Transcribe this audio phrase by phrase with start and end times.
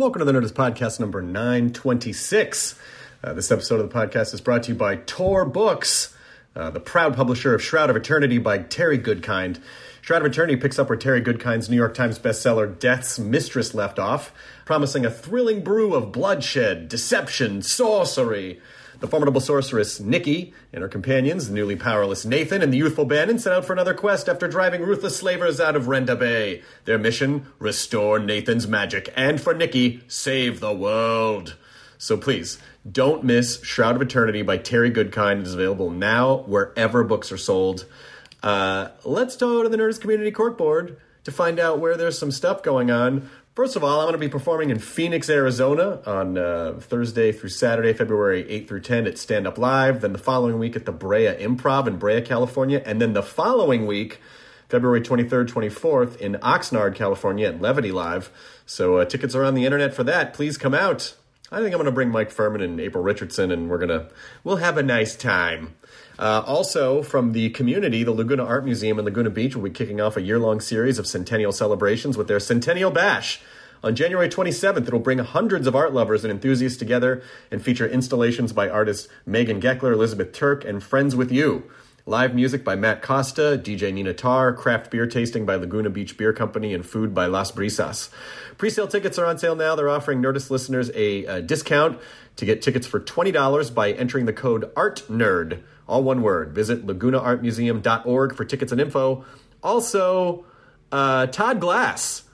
[0.00, 2.74] Welcome to the Nerdist Podcast number 926.
[3.22, 6.16] Uh, this episode of the podcast is brought to you by Tor Books,
[6.56, 9.60] uh, the proud publisher of Shroud of Eternity by Terry Goodkind.
[10.00, 13.98] Shroud of Eternity picks up where Terry Goodkind's New York Times bestseller Death's Mistress left
[13.98, 14.32] off,
[14.64, 18.58] promising a thrilling brew of bloodshed, deception, sorcery.
[19.00, 23.38] The formidable sorceress Nikki and her companions, the newly powerless Nathan and the youthful Bannon,
[23.38, 26.62] set out for another quest after driving ruthless slavers out of Renda Bay.
[26.84, 31.56] Their mission: restore Nathan's magic, and for Nikki, save the world.
[31.96, 32.58] So please,
[32.90, 35.40] don't miss Shroud of Eternity by Terry Goodkind.
[35.40, 37.86] It is available now wherever books are sold.
[38.42, 42.62] Uh, let's go to the Nerdist Community Corkboard to find out where there's some stuff
[42.62, 43.28] going on.
[43.60, 47.50] First of all, I'm going to be performing in Phoenix, Arizona on uh, Thursday through
[47.50, 50.00] Saturday, February 8th through 10 at Stand Up Live.
[50.00, 52.82] Then the following week at the Brea Improv in Brea, California.
[52.86, 54.18] And then the following week,
[54.70, 58.30] February 23rd, 24th in Oxnard, California at Levity Live.
[58.64, 60.32] So uh, tickets are on the internet for that.
[60.32, 61.14] Please come out.
[61.52, 64.08] I think I'm going to bring Mike Furman and April Richardson, and we're going to
[64.42, 65.74] we'll have a nice time.
[66.18, 70.00] Uh, also, from the community, the Laguna Art Museum in Laguna Beach will be kicking
[70.00, 73.40] off a year long series of centennial celebrations with their Centennial Bash.
[73.82, 78.52] On January 27th, it'll bring hundreds of art lovers and enthusiasts together and feature installations
[78.52, 81.64] by artists Megan Geckler, Elizabeth Turk, and Friends with You.
[82.04, 86.34] Live music by Matt Costa, DJ Nina Tar, craft beer tasting by Laguna Beach Beer
[86.34, 88.10] Company, and food by Las Brisas.
[88.58, 89.74] Pre-sale tickets are on sale now.
[89.74, 91.98] They're offering Nerdist listeners a, uh discount
[92.36, 96.54] to get tickets for $20 by entering the code ARTNERD, all one word.
[96.54, 99.24] Visit lagunaartmuseum.org for tickets and info.
[99.62, 100.44] Also,
[100.92, 102.24] uh, Todd Glass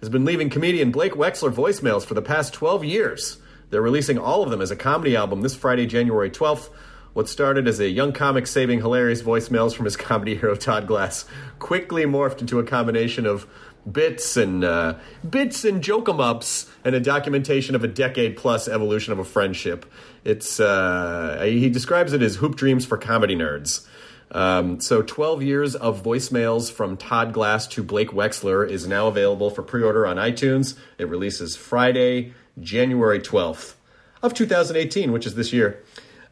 [0.00, 3.38] has been leaving comedian Blake Wexler voicemails for the past 12 years.
[3.70, 6.70] They're releasing all of them as a comedy album this Friday, January 12th.
[7.14, 11.24] What started as a young comic saving hilarious voicemails from his comedy hero Todd Glass
[11.58, 13.46] quickly morphed into a combination of
[13.90, 14.96] bits and uh,
[15.28, 19.24] bits and joke 'em ups and a documentation of a decade plus evolution of a
[19.24, 19.86] friendship.
[20.24, 23.86] It's uh, he describes it as hoop dreams for comedy nerds.
[24.36, 29.48] Um, so 12 years of voicemails from Todd Glass to Blake Wexler is now available
[29.48, 30.76] for pre-order on iTunes.
[30.98, 33.76] It releases Friday, January 12th
[34.22, 35.82] of 2018, which is this year.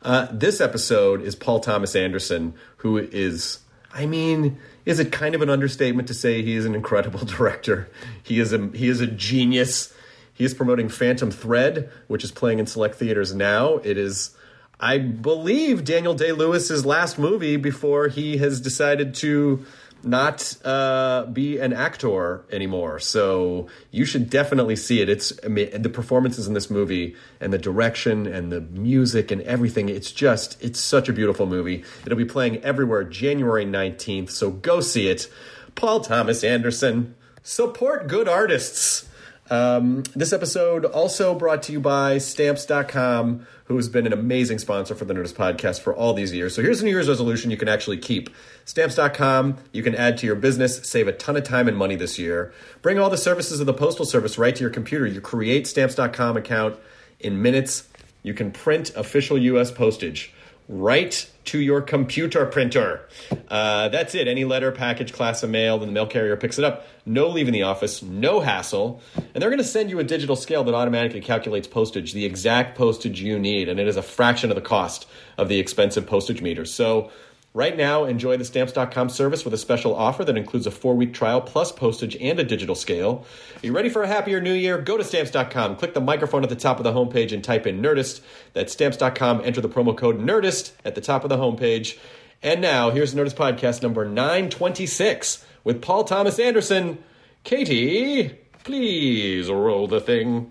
[0.02, 3.60] Uh, this episode is Paul Thomas Anderson, who is,
[3.90, 7.88] I mean, is it kind of an understatement to say he is an incredible director?
[8.22, 9.94] He is a he is a genius.
[10.34, 13.76] He is promoting Phantom Thread, which is playing in select theaters now.
[13.78, 14.36] It is,
[14.78, 19.64] I believe, Daniel Day Lewis's last movie before he has decided to
[20.02, 22.98] not uh, be an actor anymore.
[22.98, 25.08] So you should definitely see it.
[25.08, 29.40] It's I mean, the performances in this movie and the direction and the music and
[29.42, 29.88] everything.
[29.88, 31.84] It's just it's such a beautiful movie.
[32.04, 34.30] It'll be playing everywhere January nineteenth.
[34.30, 35.30] So go see it.
[35.74, 37.14] Paul Thomas Anderson.
[37.42, 39.08] Support good artists.
[39.50, 44.94] Um, this episode also brought to you by Stamps.com, who has been an amazing sponsor
[44.94, 46.54] for the Nerdist podcast for all these years.
[46.54, 48.30] So here's a New Year's resolution you can actually keep.
[48.64, 52.18] Stamps.com, you can add to your business, save a ton of time and money this
[52.18, 52.54] year.
[52.80, 55.06] Bring all the services of the Postal Service right to your computer.
[55.06, 56.78] You create Stamps.com account
[57.20, 57.88] in minutes.
[58.22, 59.70] You can print official U.S.
[59.70, 60.32] postage
[60.68, 63.06] right to your computer printer.
[63.48, 64.26] Uh, that's it.
[64.26, 66.86] Any letter, package, class of mail, then the mail carrier picks it up.
[67.04, 69.02] No leaving the office, no hassle.
[69.16, 72.78] And they're going to send you a digital scale that automatically calculates postage, the exact
[72.78, 75.06] postage you need, and it is a fraction of the cost
[75.36, 76.72] of the expensive postage meters.
[76.72, 77.10] So
[77.54, 81.14] Right now, enjoy the stamps.com service with a special offer that includes a four week
[81.14, 83.24] trial plus postage and a digital scale.
[83.62, 84.76] Are you ready for a happier new year?
[84.78, 87.80] Go to stamps.com, click the microphone at the top of the homepage, and type in
[87.80, 88.20] Nerdist.
[88.54, 89.42] That's stamps.com.
[89.44, 91.96] Enter the promo code Nerdist at the top of the homepage.
[92.42, 96.98] And now, here's Nerdist Podcast number 926 with Paul Thomas Anderson.
[97.44, 100.50] Katie, Please roll the thing.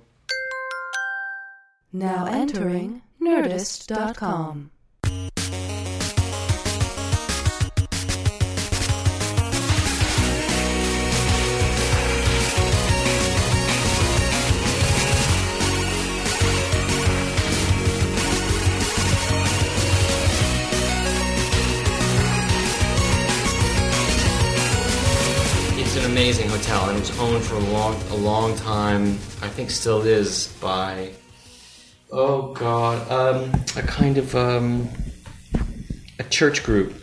[1.92, 4.70] Now entering Nerdist.com.
[26.14, 29.18] amazing hotel, and it was owned for a long, a long time.
[29.42, 31.10] I think still is by.
[32.12, 34.90] Oh God, um, a kind of um,
[36.20, 36.94] a church group,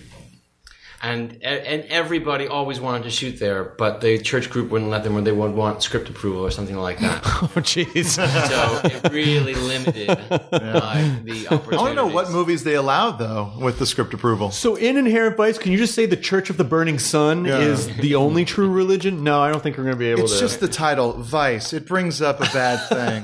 [1.02, 5.16] and and everybody always wanted to shoot there, but the church group wouldn't let them,
[5.16, 7.22] or they would want script approval or something like that.
[7.42, 8.04] Oh, jeez.
[8.18, 11.72] so it really limited like, the opportunities.
[11.72, 14.50] I want to know what movies they allowed though with the script approval.
[14.50, 17.58] so, in Inherent Vice, can you just say the Church of the Burning Sun Yeah.
[17.60, 19.24] is the only true religion?
[19.24, 20.40] No, I don't think we're going to be able to It's to.
[20.40, 21.72] just the title, Vice.
[21.72, 23.22] It brings up a bad thing.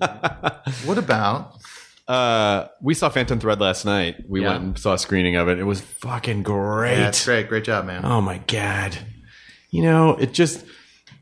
[0.86, 1.57] what about?
[2.08, 4.24] Uh, we saw Phantom Thread last night.
[4.28, 4.50] We Yeah.
[4.52, 5.58] went and saw a screening of it.
[5.58, 6.98] It was fucking great.
[6.98, 7.48] Yeah, it's great.
[7.48, 8.04] Great job, man.
[8.04, 8.96] Oh my god!
[9.70, 10.64] You know, it just.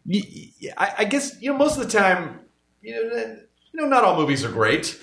[0.07, 0.23] y-
[0.63, 2.41] y- I, I guess you know most of the time,
[2.83, 3.37] you know,
[3.73, 4.99] you know, not all movies are great.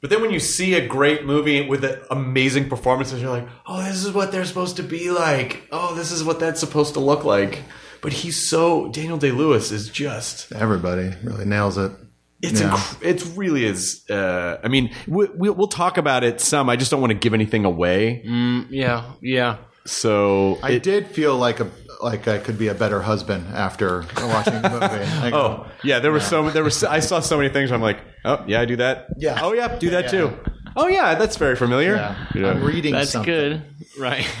[0.00, 4.02] But then when you see a great movie with amazing performances, you're like, oh, this
[4.02, 5.68] is what they're supposed to be like.
[5.70, 7.64] Oh, this is what that's supposed to look like.
[8.00, 11.92] But he's so Daniel Day Lewis is just Everybody really nails it.
[12.42, 12.70] It's Yeah.
[12.70, 14.08] inc- it really is.
[14.10, 16.68] Uh, I mean, we, we, we'll talk about it some.
[16.70, 18.22] I just don't want to give anything away.
[18.26, 19.56] Mm, yeah, yeah.
[19.86, 21.70] So I it- did feel like a
[22.02, 25.30] like I could be a better husband after watching the movie.
[25.30, 27.70] Go, Oh yeah, there were so there was I saw so many things.
[27.72, 29.08] I'm like, oh yeah, I do that.
[29.18, 29.38] Yeah.
[29.42, 30.32] Oh yeah, do that too.
[30.76, 31.94] Oh yeah, that's very familiar.
[32.34, 33.32] yeah, I'm reading That's something.
[33.34, 33.62] good,
[33.98, 34.24] right?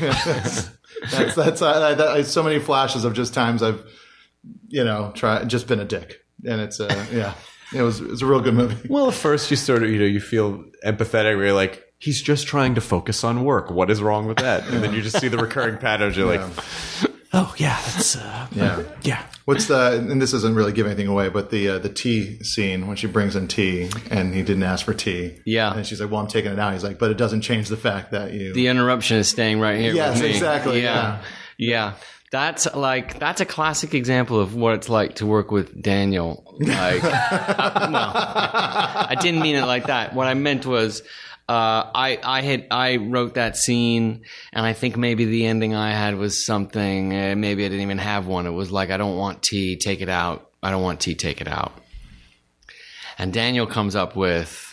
[1.10, 3.82] That's that's uh, that, I, so many flashes of just times I've
[4.68, 7.32] you know try just been a dick, and it's uh, yeah,
[7.74, 8.88] it was it's a real good movie.
[8.88, 11.36] Well, at first you sort of you know you feel empathetic.
[11.36, 13.70] Where you're like, he's just trying to focus on work.
[13.70, 14.66] What is wrong with that?
[14.68, 16.16] And then you just see the recurring patterns.
[16.16, 16.40] You're like,
[17.32, 18.82] oh yeah, that's uh, Yeah.
[19.02, 19.22] yeah.
[19.46, 22.86] What's the and this isn't really giving anything away, but the uh, the tea scene
[22.86, 25.38] when she brings in tea and he didn't ask for tea.
[25.44, 25.74] Yeah.
[25.74, 27.76] and she's like, "Well, I'm taking it now." He's like, "But it doesn't change the
[27.76, 29.92] fact that you." the interruption is staying right here.
[29.92, 30.30] Yes, with me.
[30.30, 31.20] exactly, Yeah.
[31.58, 31.94] yeah,
[32.30, 36.56] That's like that's a classic example of what it's like to work with Daniel.
[36.60, 40.14] Like, uh, well, I didn't mean it like that.
[40.14, 41.02] What I meant was.
[41.48, 44.22] Uh, I I had I wrote that scene,
[44.52, 47.12] and I think maybe the ending I had was something.
[47.12, 48.46] Uh, maybe I didn't even have one.
[48.46, 50.48] It was like I don't want tea, take it out.
[50.62, 51.72] I don't want tea, take it out.
[53.18, 54.70] And Daniel comes up with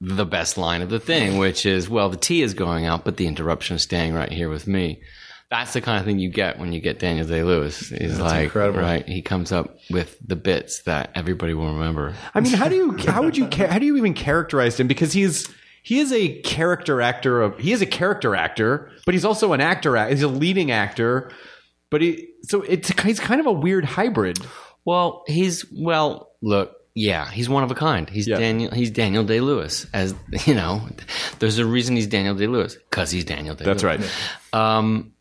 [0.00, 3.16] the best line of the thing, which is, well, the tea is going out, but
[3.16, 5.00] the interruption is staying right here with me.
[5.52, 7.90] That's the kind of thing you get when you get Daniel Day Lewis.
[7.90, 8.80] He's like, incredible.
[8.80, 9.06] right?
[9.06, 12.14] He comes up with the bits that everybody will remember.
[12.34, 14.86] I mean, how do you how would you how do you even characterize him?
[14.88, 15.46] Because he's
[15.82, 19.60] he is a character actor of he is a character actor, but he's also an
[19.60, 20.02] actor.
[20.08, 21.30] He's a leading actor,
[21.90, 24.38] but he so it's he's kind of a weird hybrid.
[24.86, 26.30] Well, he's well.
[26.40, 28.08] Look, yeah, he's one of a kind.
[28.08, 28.38] He's Yeah.
[28.38, 28.70] Daniel.
[28.72, 29.86] He's Daniel Day Lewis.
[29.92, 30.14] As
[30.46, 30.88] you know,
[31.40, 33.66] there's a reason he's Daniel Day Lewis because he's Daniel Day.
[33.66, 34.00] That's right.
[34.54, 35.12] Um,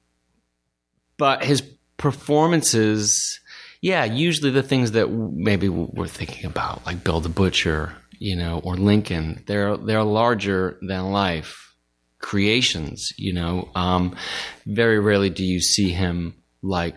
[1.18, 1.62] but his
[1.98, 3.40] performances,
[3.82, 8.60] yeah, usually the things that maybe we're thinking about, like Bill the Butcher, you know,
[8.64, 11.76] or Lincoln, they're they're larger than life
[12.20, 13.14] creations.
[13.18, 14.16] You know, um,
[14.66, 16.96] very rarely do you see him like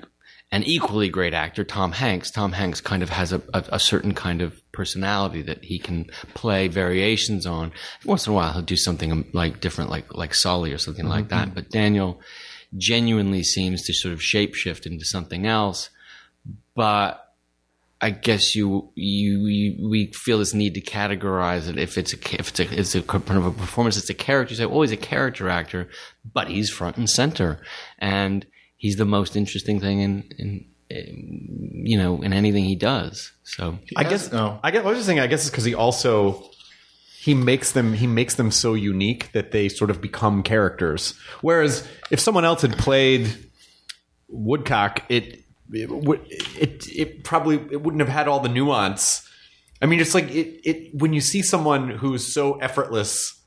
[0.54, 2.30] an equally great actor, Tom Hanks.
[2.30, 6.04] Tom Hanks kind of has a, a, a certain kind of personality that he can
[6.34, 7.72] play variations on.
[8.04, 11.08] Once in a while, he'll do something um, like different, like like Sully or something
[11.08, 11.54] like that.
[11.54, 12.20] But Daniel
[12.76, 15.90] genuinely seems to sort of shapeshift into something else.
[16.74, 17.20] But
[18.00, 21.78] I guess you, you, you we feel this need to categorize it.
[21.78, 24.52] If it's a if it's a it's a kind of a performance, it's a character.
[24.52, 25.88] You say, oh, he's a character actor,
[26.32, 27.60] but he's front and center,
[27.98, 28.44] and
[28.76, 33.32] he's the most interesting thing in in, in you know in anything he does.
[33.44, 34.60] So I guess no.
[34.62, 35.20] I guess I was just saying.
[35.20, 36.50] I guess it's because he also
[37.24, 41.14] he makes them he makes them so unique that they sort of become characters.
[41.40, 43.34] Whereas if someone else had played
[44.28, 49.26] Woodcock, it it would it it probably it wouldn't have had all the nuance.
[49.80, 53.40] I mean, it's like it it when you see someone who's so effortless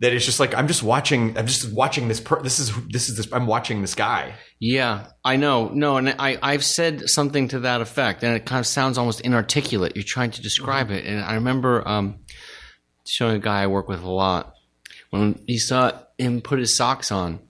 [0.00, 3.08] that it's just like I'm just watching I'm just watching this per- this is this
[3.08, 4.34] is this I'm watching this guy.
[4.58, 5.68] Yeah, I know.
[5.68, 9.20] No, and I, I've said something to that effect, and it kind of sounds almost
[9.20, 9.94] inarticulate.
[9.94, 11.04] You're trying to describe it.
[11.04, 12.19] And I remember um,
[13.04, 14.54] showing a guy I work with a lot
[15.10, 17.40] when he saw him put his socks on,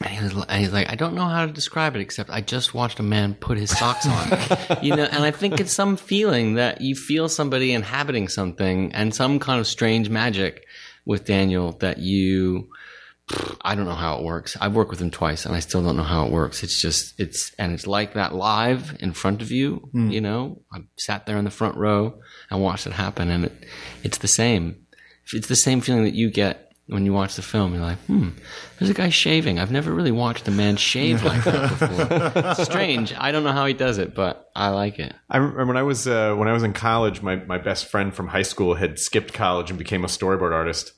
[0.00, 2.40] And he was, and he's like, I don't know how to describe it except I
[2.40, 4.78] just watched a man put his socks on.
[4.82, 9.14] you know, and I think it's some feeling that you feel somebody inhabiting something and
[9.14, 10.66] some kind of strange magic
[11.04, 12.68] with Daniel that you,
[13.62, 14.56] I don't know how it works.
[14.60, 16.62] I've worked with him twice and I still don't know how it works.
[16.62, 20.84] It's just, it's, and it's like that live in front of you, you know, I
[20.96, 23.66] sat there in the front row and watched it happen and it,
[24.04, 24.86] it's the same.
[25.32, 27.74] It's the same feeling that you get when you watch the film.
[27.74, 28.28] You're like, hmm,
[28.78, 29.58] there's a guy shaving.
[29.58, 32.64] I've never really watched a man shave like that before.
[32.64, 33.12] Strange.
[33.18, 35.12] I don't know how he does it, but I like it.
[35.28, 38.14] I remember when I was uh, when I was in college, my my best friend
[38.14, 40.92] from high school had skipped college and became a storyboard artist.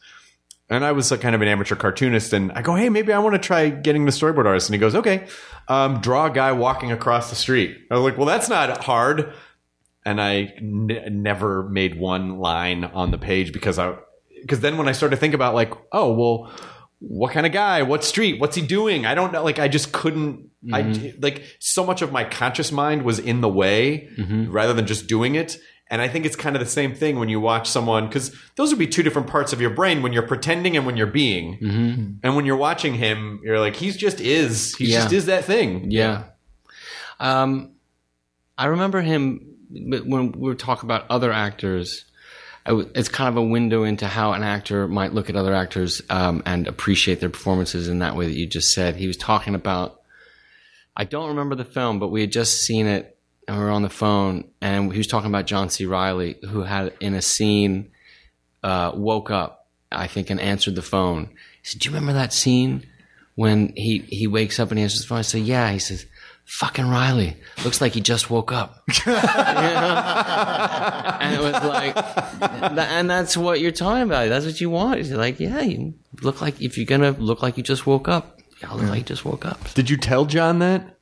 [0.71, 3.19] And I was a kind of an amateur cartoonist, and I go, "Hey, maybe I
[3.21, 5.27] want to try getting the storyboard artist." And he goes, "Okay,
[5.69, 9.33] um, draw a guy walking across the street." I was like, "Well, that's not hard."
[10.05, 10.91] And I n-
[11.23, 13.95] never made one line on the page because I
[14.43, 16.53] because then when I started to think about like, oh well,
[17.01, 17.83] what kind of guy?
[17.83, 18.41] What street?
[18.41, 19.07] What's he doing?
[19.07, 19.43] I don't know.
[19.43, 20.51] Like I just couldn't.
[20.73, 20.83] I
[21.23, 24.09] like so much of my conscious mind was in the way
[24.51, 25.57] rather than just doing it.
[25.91, 28.71] And I think it's kind of the same thing when you watch someone because those
[28.71, 32.19] would be two different parts of your brain when you're pretending and when you're being.
[32.23, 34.75] And when you're watching him, you're like, he's just is.
[34.77, 35.01] He Yeah.
[35.01, 35.91] just is that thing.
[35.91, 36.25] Yeah.
[37.21, 37.71] Um,
[38.57, 42.05] I remember him when we were talking about other actors.
[42.67, 46.43] It's kind of a window into how an actor might look at other actors um,
[46.45, 48.97] and appreciate their performances in that way that you just said.
[48.97, 50.03] He was talking about.
[50.95, 53.17] I don't remember the film, but we had just seen it
[53.49, 55.87] and we were on the phone, and he was talking about John C.
[55.87, 57.91] Reilly, who had in a scene
[58.63, 61.31] uh, woke up, I think, and answered the phone.
[61.63, 62.87] He said, "Do you remember that scene
[63.37, 66.05] when he he wakes up and he answers the phone?" I said, "Yeah." He says,
[66.45, 70.05] "Fucking Reilly, looks like he just woke up." You know?
[71.21, 71.97] and it was like,
[72.79, 74.29] and that's what you're talking about.
[74.29, 75.05] That's what you want.
[75.05, 78.41] You're like, yeah, you look like if you're gonna look like you just woke up,
[78.61, 79.73] you look like you just woke up.
[79.75, 80.98] Did you tell John that?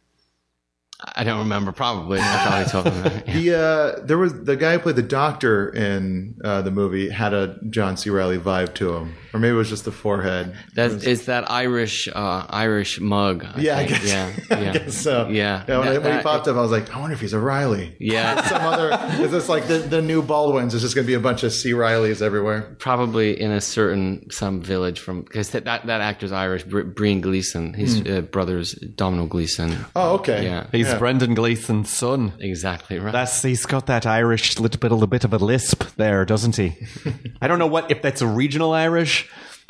[1.00, 1.72] I don't remember.
[1.72, 2.18] Probably.
[2.20, 3.28] I probably told him that.
[3.28, 3.34] Yeah.
[3.34, 3.54] The
[4.00, 7.58] uh, there was the guy who played the doctor in uh, the movie had a
[7.68, 8.08] John C.
[8.10, 10.56] Reilly vibe to him, or maybe it was just the forehead.
[10.74, 13.44] That is that Irish uh, Irish mug.
[13.44, 14.04] I yeah, I guess.
[14.06, 14.70] yeah, yeah.
[14.70, 15.28] I guess so.
[15.28, 15.58] Yeah.
[15.58, 17.32] when, That- I- when he that- popped up, I was like, I wonder if he's
[17.32, 17.94] a Reilly.
[18.00, 18.42] Yeah.
[18.48, 19.22] Some other.
[19.22, 20.74] Is this like the, the new Baldwins?
[20.74, 21.72] Is just going to be a bunch of C.
[21.72, 22.74] Reillys everywhere?
[22.78, 26.64] Probably in a certain some village from because that, that that actor's Irish.
[26.64, 29.76] Br- Brian Gleeson, his uh, brother's Domhnall Gleeson.
[29.94, 30.44] Oh, okay.
[30.44, 30.98] Yeah, He's Yeah.
[30.98, 32.32] Brendan Gleeson's son.
[32.40, 33.12] exactly right.
[33.12, 36.56] That's he's got that Irish little bit, a little bit of a lisp there, doesn't
[36.56, 36.76] he?
[37.42, 39.25] I don't know what if that's a regional Irish,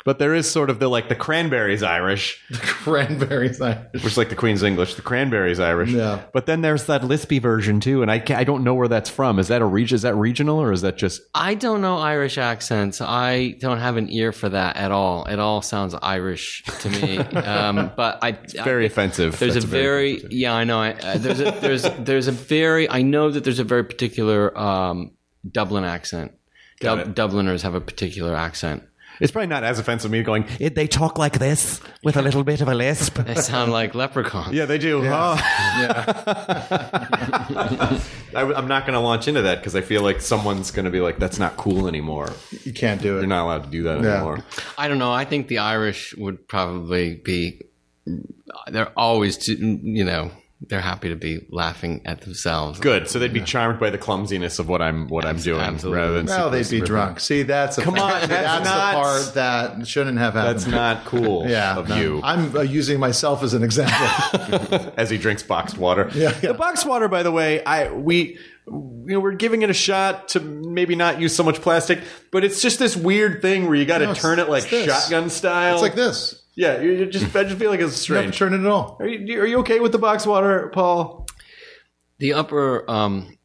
[0.07, 3.59] but there is sort of the like the cranberries Irish, The Cranberries.
[3.59, 3.91] Irish.
[3.91, 4.95] Which is like the Queen's English.
[4.95, 5.91] The cranberries Irish.
[5.91, 6.23] Yeah.
[6.31, 9.09] But then there's that lispy version too, and I can't, I don't know where that's
[9.09, 9.37] from.
[9.37, 9.97] Is that a region?
[9.97, 11.23] Is that regional or is that just?
[11.35, 13.01] I don't know Irish accents.
[13.01, 15.25] I don't have an ear for that at all.
[15.25, 17.17] It all sounds Irish to me.
[17.17, 18.31] um, but I
[18.63, 19.37] Very offensive.
[19.37, 20.79] There's That's a very, yeah, I know.
[20.79, 24.57] I, uh, there's a there's there's a very I know that there's a very particular
[24.57, 25.11] um,
[25.51, 26.31] Dublin accent.
[26.79, 28.83] Got Dub- Dubliners have a particular accent.
[29.19, 30.11] It's probably not as offensive.
[30.11, 33.15] Me going, "Eh, they talk like this with a little bit of a lisp.
[33.17, 34.53] They sound like leprechauns.
[34.53, 35.01] yeah, they do.
[35.05, 35.37] Oh.
[37.49, 38.01] I,
[38.35, 40.99] am not going to launch into that because I feel like someone's going to be
[40.99, 42.31] like, "That's not cool anymore."
[42.63, 43.21] You can't do it.
[43.21, 44.15] You're not allowed to do that Yeah.
[44.17, 44.43] anymore.
[44.77, 45.11] I don't know.
[45.11, 47.61] I think the Irish would probably be.
[48.67, 52.79] They're always, too, you know, they're happy to be laughing at themselves.
[52.79, 53.07] Good.
[53.09, 55.99] So they'd be charmed by the clumsiness of what I'm what I'm doing, Absolutely.
[56.01, 57.19] rather than Well, they'd be super- drunk.
[57.19, 60.55] See, that's a, Come on, that's, that's the part that shouldn't have happened.
[60.55, 61.95] That's not cool yeah, of no.
[61.97, 62.21] you.
[62.23, 64.93] I'm uh, using myself as an example.
[64.97, 66.09] as he drinks boxed water.
[66.17, 66.51] Yeah, yeah.
[66.51, 70.29] The boxed water, by the way, I we you know we're giving it a shot
[70.29, 71.99] to maybe not use so much plastic,
[72.31, 74.63] but it's just this weird thing where you got to No, it's- turn it like
[74.63, 74.85] it's this.
[74.87, 75.73] shotgun style.
[75.75, 76.36] it's like this.
[76.57, 78.33] Yeah, you, you just I just feel like it's You don't strange.
[78.33, 78.97] to turn it at all.
[78.99, 81.27] Are you, are you okay with the box water, Paul?
[82.17, 83.37] The upper um,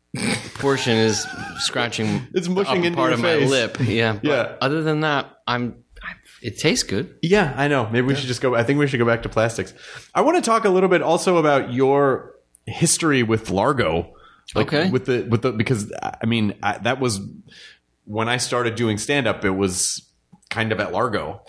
[0.54, 1.26] portion is
[1.58, 2.26] scratching.
[2.34, 3.44] It's the mushing upper into part your of face.
[3.44, 3.76] my lip.
[3.80, 4.56] Yeah, but Yeah.
[4.62, 5.84] Other than that, I'm.
[6.02, 7.16] I, it tastes good.
[7.22, 7.86] Yeah, I know.
[7.88, 8.54] Maybe we should just go.
[8.56, 9.74] I think we should go back to plastics.
[10.14, 12.34] I want to talk a little bit also about your
[12.66, 14.14] history with Largo.
[14.54, 14.90] Like Okay.
[14.90, 17.20] With the with the because I mean I, that was
[18.04, 19.44] when I started doing stand up.
[19.44, 20.10] It was
[20.50, 21.42] kind of at Largo.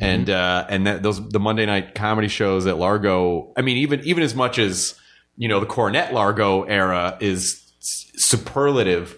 [0.00, 3.52] And uh, and that those the Monday night comedy shows at Largo.
[3.56, 4.94] I mean, even even as much as
[5.36, 9.16] you know, the Coronet Largo era is superlative.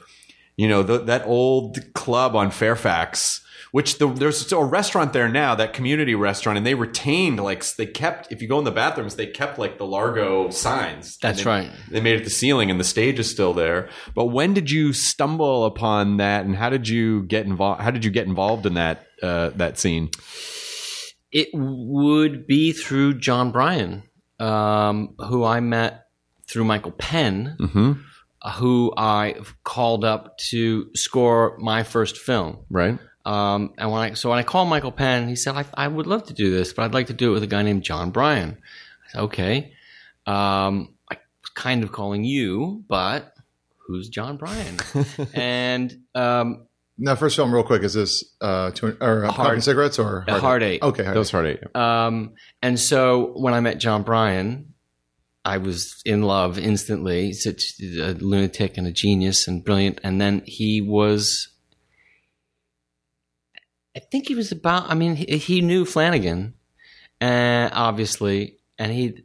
[0.56, 5.54] You know, the, that old club on Fairfax, which the, there's a restaurant there now,
[5.54, 8.30] that community restaurant, and they retained like they kept.
[8.30, 11.16] If you go in the bathrooms, they kept like the Largo signs.
[11.16, 11.70] That's they- right.
[11.90, 13.88] They made it the ceiling, and the stage is still there.
[14.14, 17.80] But when did you stumble upon that, and how did you get involved?
[17.80, 20.10] How did you get involved in that uh, that scene?
[21.32, 24.02] It would be through Jon Brion,
[24.38, 26.06] um, who I met
[26.46, 27.92] through Michael Penn, Mm-hmm.
[28.42, 32.58] uh, who I called up to score my first film.
[32.68, 32.98] Right.
[33.24, 36.06] Um, and when I so when I called Michael Penn, he said, I, "I would
[36.08, 38.10] love to do this, but I'd like to do it with a guy named Jon
[38.10, 38.58] Brion."
[39.06, 39.72] I said, "Okay."
[40.26, 43.32] Um, I was kind of calling you, but
[43.86, 44.76] who's Jon Brion?
[45.34, 46.66] and um,
[46.98, 50.24] Now, first film, real quick, is this uh, two, or uh, Hard- Puffin cigarettes or
[50.28, 50.82] A Hard Eight.
[50.82, 51.32] Okay, Hard That was Eight.
[51.32, 51.76] hard eight.
[51.76, 54.74] Um, and so when I met Jon Brion,
[55.44, 57.26] I was in love instantly.
[57.26, 60.00] He's such a lunatic and a genius and brilliant.
[60.04, 61.48] And then he was,
[63.96, 66.54] I think he was about, I mean, he, he knew Flanagan,
[67.20, 69.24] uh, obviously, and he,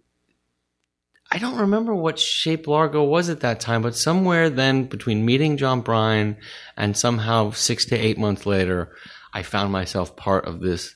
[1.32, 5.58] I don't remember what shape Largo was at that time, but somewhere then between meeting
[5.58, 6.38] Jon Brion
[6.78, 8.94] and somehow six to eight months later,
[9.34, 10.96] I found myself part of this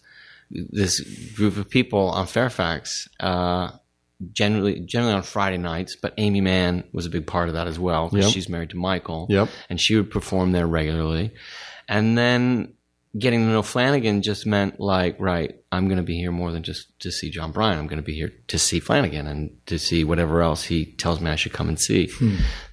[0.49, 0.99] this
[1.35, 3.07] group of people on Fairfax.
[3.19, 3.71] Uh,
[4.33, 7.79] generally, generally on Friday nights, but Aimee Mann was a big part of that as
[7.79, 8.33] well because Yep.
[8.33, 9.27] she's married to Michael.
[9.29, 9.49] Yep.
[9.69, 11.31] and she would perform there regularly,
[11.87, 12.73] and then
[13.17, 16.63] getting to know Flanagan just meant like, right, I'm going to be here more than
[16.63, 17.77] just to see Jon Brion.
[17.77, 21.19] I'm going to be here to see Flanagan and to see whatever else he tells
[21.19, 22.09] me I should come and see.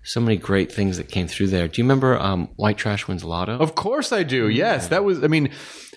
[0.05, 1.67] So many great things that came through there.
[1.69, 3.59] Do you remember um, White Trash Wins Lotto?
[3.59, 4.49] Of course I do.
[4.49, 5.25] Yes, that was.
[5.25, 5.51] I mean,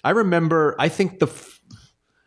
[0.03, 0.75] I remember.
[0.79, 1.27] I think the.
[1.27, 1.59] f-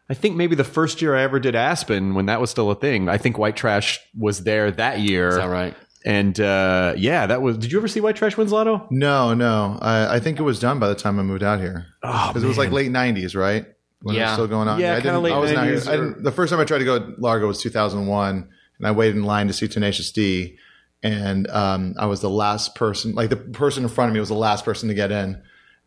[0.09, 2.75] I think maybe the first year I ever did Aspen, when that was still a
[2.75, 3.09] thing.
[3.09, 5.29] I think White Trash was there that year.
[5.29, 5.75] Is that right?
[6.05, 7.57] And uh, yeah, that was.
[7.57, 8.87] Did you ever see White Trash Wins Lotto?
[8.91, 9.79] No, no.
[9.81, 11.87] I, I think it was done by the time I moved out here.
[12.03, 13.65] Oh, Because it was like late '90s, right?
[14.03, 14.33] When it was Yeah.
[14.35, 14.79] still going on.
[14.81, 15.77] Yeah, I kinda didn't- late I was not here.
[15.77, 18.87] 90s I didn't- the first time I tried to go to Largo was 2001, and
[18.87, 20.59] I waited in line to see Tenacious D,
[21.03, 23.15] and um, I was the last person.
[23.15, 25.41] Like the person in front of me was the last person to get in,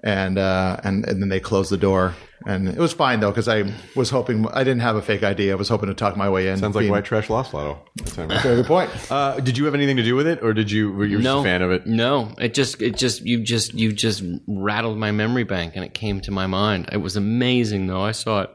[0.04, 2.14] and uh, and and then they closed the door,
[2.46, 3.64] and it was fine though because I
[3.96, 5.52] was hoping I didn't have a fake ID.
[5.52, 6.58] I was hoping to talk my way in.
[6.58, 7.80] Sounds like being- White Trash Lost Lotto.
[7.98, 8.44] That's how I remember.
[8.44, 8.92] Very good point.
[9.12, 11.40] Uh, did you have anything to do with it, or did you were you just
[11.40, 11.88] a fan of it?
[11.88, 15.94] No, it just it just you just you just rattled my memory bank and it
[15.94, 16.90] came to my mind.
[16.92, 18.04] It was amazing though.
[18.04, 18.50] I saw it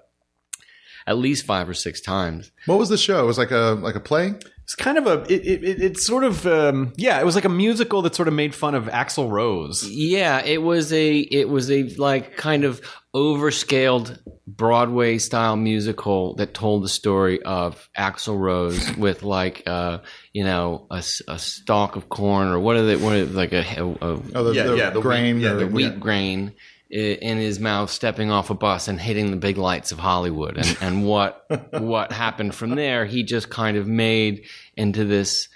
[1.06, 2.52] at least five or six times.
[2.66, 3.22] What was the show?
[3.22, 4.34] It was like a like a play.
[4.64, 5.22] It's kind of a.
[5.32, 6.46] It, it, it, it's sort of.
[6.46, 9.84] Um, yeah, it was like a musical that sort of made fun of Axl Rose.
[9.88, 12.80] Yeah, it was a it was a like kind of
[13.14, 19.98] overscaled Broadway style musical that told the story of Axl Rose with like uh
[20.32, 23.64] you know a stalk of corn or what are they what are they, like a,
[23.78, 25.36] a, a Oh, the, Yeah, the yeah, the grain.
[25.36, 26.52] wheat- yeah, or- the wheat grain i-
[26.92, 30.58] in his mouth, stepping off a bus and hitting the big lights of Hollywood.
[30.58, 34.44] And, and what what happened from there, he just kind of made
[34.76, 35.48] into this.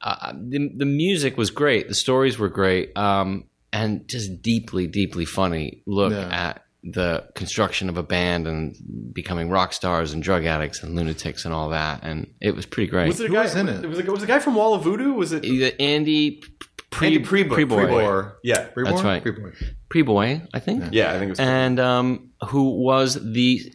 [0.00, 5.24] Uh, the, the music was great, the stories were great, um, and just deeply, deeply
[5.24, 6.28] funny look Yeah.
[6.30, 8.76] at the construction of a band and
[9.12, 12.04] becoming rock stars and drug addicts and lunatics and all that.
[12.04, 13.08] And it was pretty great.
[13.08, 13.84] Was it a Who guy was in it?
[13.88, 15.14] Was it, was a guy from Wall of Voodoo?
[15.14, 15.44] Was it
[15.80, 16.40] Andy
[16.90, 17.88] Pre- Prebo- Prieboy.
[17.88, 18.32] Prieboy.
[18.42, 18.94] Yeah, Freeborn?
[18.94, 19.54] That's right.
[19.88, 20.84] Pre boy, I think.
[20.92, 21.40] yeah, I think it was.
[21.40, 23.72] and um, who was the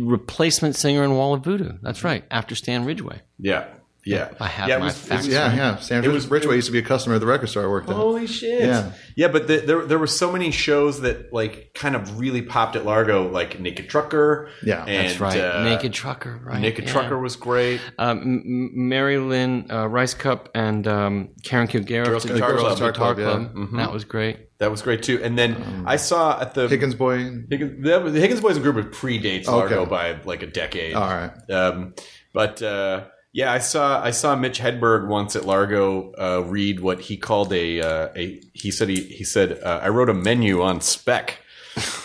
[0.00, 1.72] replacement singer in Wall of Voodoo.
[1.82, 3.20] That's right, after Stan Ridgway.
[3.38, 3.66] yeah,
[4.04, 4.30] yeah.
[4.40, 5.76] I have yeah, my was- it facts was- Yeah, yeah.
[5.76, 7.88] Sam It was- Ridgway used to be a customer at the record store I worked
[7.88, 7.96] at.
[7.96, 8.60] Holy shit!
[8.62, 8.92] Yeah.
[9.16, 9.28] yeah.
[9.28, 12.84] But the, there there were so many shows that like kind of really popped at
[12.84, 14.48] Largo, like Naked Trucker.
[14.62, 16.40] Yeah, and, That's right, uh, Naked Trucker.
[16.42, 16.92] Right, Naked yeah.
[16.92, 17.80] Trucker was great.
[17.98, 22.62] Um, M- M- Mary Lynn uh, Rajskub and um, Karen Kilgariff Girls did Guitar Girls
[22.62, 22.76] Club.
[22.78, 23.68] Guitar Guitar Club, Club.
[23.72, 23.76] yeah.
[23.84, 24.48] That was great.
[24.58, 25.20] That was great too.
[25.22, 27.18] And then I saw at the Higgins Boy.
[27.50, 29.90] Higgins, that was- the Higgins Boys group predates Largo Okay.
[29.90, 30.94] by like a decade.
[30.94, 31.32] All right.
[31.50, 31.94] Um,
[32.32, 37.00] but uh, yeah, I saw I saw Mitch Hedberg once at Largo uh, read what
[37.00, 38.40] he called a uh, a.
[38.52, 41.38] He said he he said uh, I wrote a menu on spec,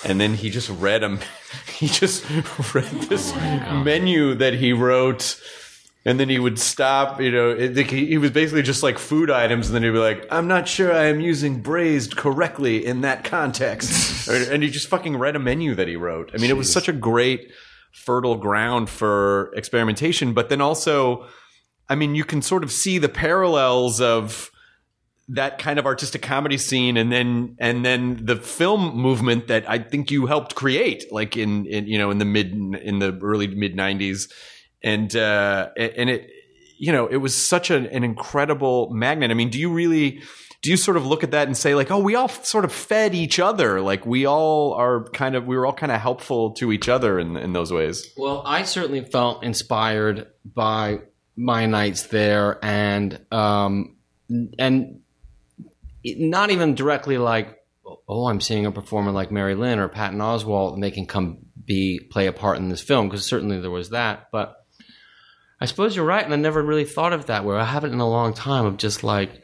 [0.05, 1.19] and then he just read him.
[1.77, 2.27] He just
[2.73, 5.39] read this menu that he wrote.
[6.05, 7.51] And then he would stop, you know.
[7.51, 10.47] It, he, he was basically just like food items, and then he'd be like, "I'm
[10.47, 15.35] not sure I am using braised correctly in that context." and he just fucking read
[15.35, 16.31] a menu that he wrote.
[16.33, 17.51] I mean, it was such a great
[17.97, 20.33] fertile ground for experimentation.
[20.33, 21.27] But then also,
[21.89, 24.51] I mean, you can sort of see the parallels of
[25.29, 29.79] that kind of artistic comedy scene and then and then the film movement that I
[29.79, 33.47] think you helped create like in, in you know in the mid in the early
[33.47, 34.31] mid 90s
[34.81, 36.29] and uh and it
[36.77, 40.21] you know it was such an, an incredible magnet I mean do you really
[40.61, 42.71] do you sort of look at that and say like oh we all sort of
[42.71, 43.81] fed each other.
[43.81, 47.19] Like we all are kind of we were all kind of helpful to each other
[47.19, 48.13] in in those ways.
[48.17, 50.99] Well, I certainly felt inspired by
[51.35, 53.95] my nights there, and um,
[54.57, 55.01] and
[56.03, 57.57] not even directly like,
[58.07, 61.39] oh, I'm seeing a performer like Mary Lynn or Patton Oswalt, and they can come
[61.63, 64.29] be play a part in this film because certainly there was that.
[64.31, 64.55] But
[65.61, 67.99] I suppose you're right, and I never really thought of that where I haven't in
[67.99, 69.43] a long time of just like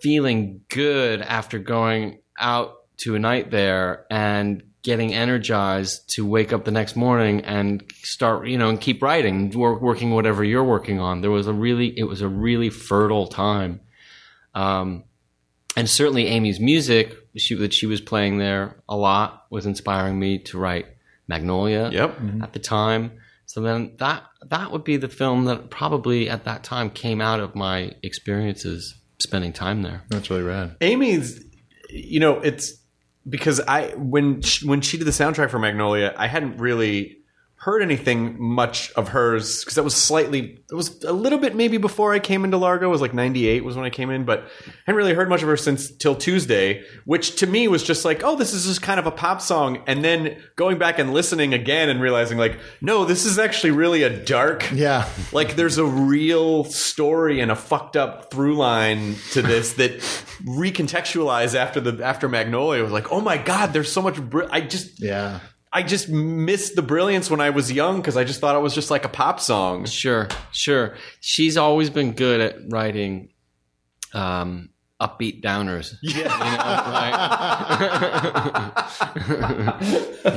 [0.00, 6.64] feeling good after going out to a night there and getting energized to wake up
[6.64, 11.00] the next morning and start, you know, and keep writing, work, working whatever you're working
[11.00, 11.20] on.
[11.20, 13.80] There was a really, it was a really fertile time.
[14.54, 15.04] Um,
[15.76, 20.38] and certainly Aimee's music she, that she was playing there a lot was inspiring me
[20.44, 20.86] to write
[21.28, 22.18] Magnolia Yep.
[22.42, 23.18] at the time.
[23.46, 27.40] So then that that would be the film that probably at that time came out
[27.40, 30.02] of my experiences spending time there.
[30.08, 30.78] That's really rad.
[30.80, 31.44] Aimee's,
[31.90, 32.74] you know, it's
[33.28, 37.18] because I when she, when she did the soundtrack for Magnolia, I hadn't really
[37.66, 41.78] heard anything much of hers because that was slightly it was a little bit maybe
[41.78, 42.86] before I came into Largo.
[42.86, 45.42] It was like '98 was when I came in, but I hadn't really heard much
[45.42, 48.82] of her since 'Til Tuesday, which to me was just like, oh, this is just
[48.82, 49.82] kind of a pop song.
[49.88, 54.04] And then going back and listening again and realizing like, no, this is actually really
[54.04, 55.08] a dark Yeah.
[55.32, 59.98] like there's a real story and a fucked up through line to this that
[60.44, 64.20] recontextualized after the after Magnolia was like, oh my god, there's so much.
[64.20, 65.40] Br- I just Yeah.
[65.72, 68.74] I just missed the brilliance when I was young because I just thought it was
[68.74, 69.84] just like a pop song.
[69.84, 70.96] Sure, sure.
[71.20, 73.30] She's always been good at writing
[74.14, 75.94] um, upbeat downers.
[76.02, 76.28] Yeah.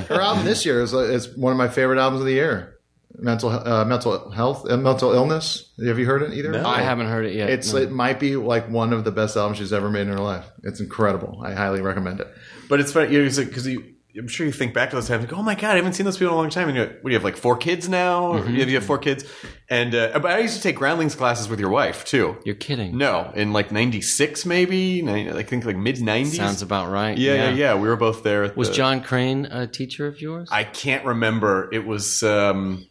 [0.09, 2.75] Her album this year is, is one of my favorite albums of the year.
[3.17, 5.73] Mental uh, mental health uh, mental illness.
[5.83, 6.51] Have you heard it either?
[6.51, 6.65] No.
[6.65, 7.49] I haven't heard it yet.
[7.49, 7.79] It's no.
[7.79, 10.45] it might be like one of the best albums she's ever made in her life.
[10.63, 11.41] It's incredible.
[11.43, 12.27] I highly recommend it.
[12.69, 13.95] But it's funny because you.
[14.17, 16.03] I'm sure you think back to those times, like, oh my god, I haven't seen
[16.05, 16.67] those people in a long time.
[16.67, 18.29] And you what do you have, like four kids now?
[18.33, 19.23] Or you, have, you have four kids,
[19.69, 22.37] and uh, but I used to take groundlings classes with your wife too.
[22.43, 22.97] You're kidding.
[22.97, 25.07] No, in like '96 maybe.
[25.07, 26.35] I think like mid '90s.
[26.35, 27.17] Sounds about right.
[27.17, 27.75] Yeah, yeah, yeah.
[27.75, 28.51] We were both there.
[28.55, 30.49] Was the- John Crane a teacher of yours?
[30.51, 31.69] I can't remember.
[31.71, 32.87] It was um,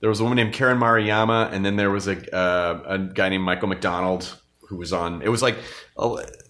[0.00, 3.28] there was a woman named Karen Maruyama, and then there was a uh, a guy
[3.28, 5.20] named Michael McDonald who was on.
[5.22, 5.56] It was like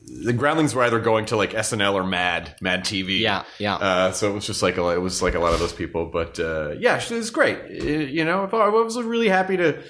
[0.06, 3.18] the Groundlings were either going to like SNL or Mad Mad TV.
[3.20, 3.74] Yeah, yeah.
[3.74, 6.06] Uh, so it was just like a, it was like a lot of those people.
[6.06, 7.58] But uh, yeah, she was great.
[7.58, 9.82] Uh, you know, I was really happy to.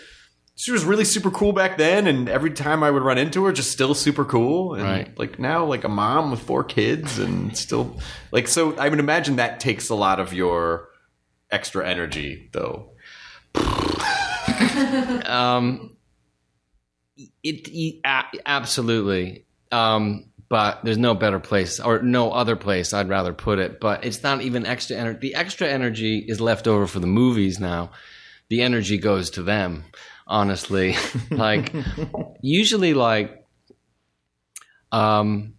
[0.59, 3.53] She was really super cool back then, and every time I would run into her,
[3.53, 4.73] just still super cool.
[4.73, 5.19] And Right.
[5.19, 7.99] like now, like a mom with four kids, and still
[8.33, 8.75] like so.
[8.77, 10.89] I would imagine that takes a lot of your
[11.51, 12.93] extra energy, though.
[15.27, 15.97] Um,
[17.43, 18.01] it, it
[18.45, 19.46] absolutely.
[19.73, 23.81] Um, but there's no better place or no other place I'd rather put it.
[23.81, 25.19] But it's not even extra energy.
[25.21, 27.91] The extra energy is left over for the movies now.
[28.49, 29.85] The energy goes to them.
[30.29, 30.97] Honestly,
[31.31, 31.73] like
[32.41, 33.45] usually, like
[34.93, 35.55] um,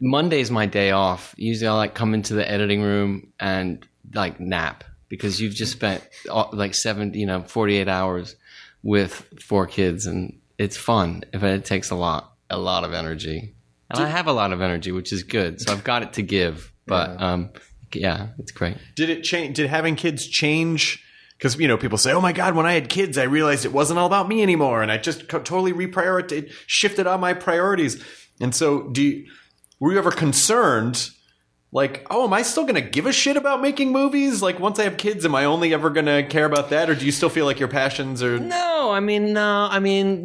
[0.00, 1.34] Monday's my day off.
[1.36, 6.06] Usually, I like come into the editing room and like nap because you've just spent
[6.52, 8.36] like seven, you know, forty eight hours
[8.82, 11.22] with four kids, and it's fun.
[11.32, 13.54] If it takes a lot, a lot of energy,
[13.90, 15.60] and I have a lot of energy, which is good.
[15.60, 16.72] So I've got it to give.
[16.88, 17.50] But um,
[17.92, 18.78] yeah, it's great.
[18.96, 19.56] Did it change?
[19.56, 21.04] Did having kids change?
[21.36, 23.74] Because you know, people say, "Oh my God, when I had kids, I realized it
[23.74, 28.02] wasn't all about me anymore, and I just totally reprioritized, shifted all my priorities."
[28.40, 29.26] And so, do you,
[29.80, 31.10] were you ever concerned?
[31.70, 34.40] Like, oh, am I still going to give a shit about making movies?
[34.40, 36.94] Like, once I have kids, am I only ever going to care about that, or
[36.94, 38.38] do you still feel like your passions are?
[38.38, 40.24] No, I mean, no, I mean,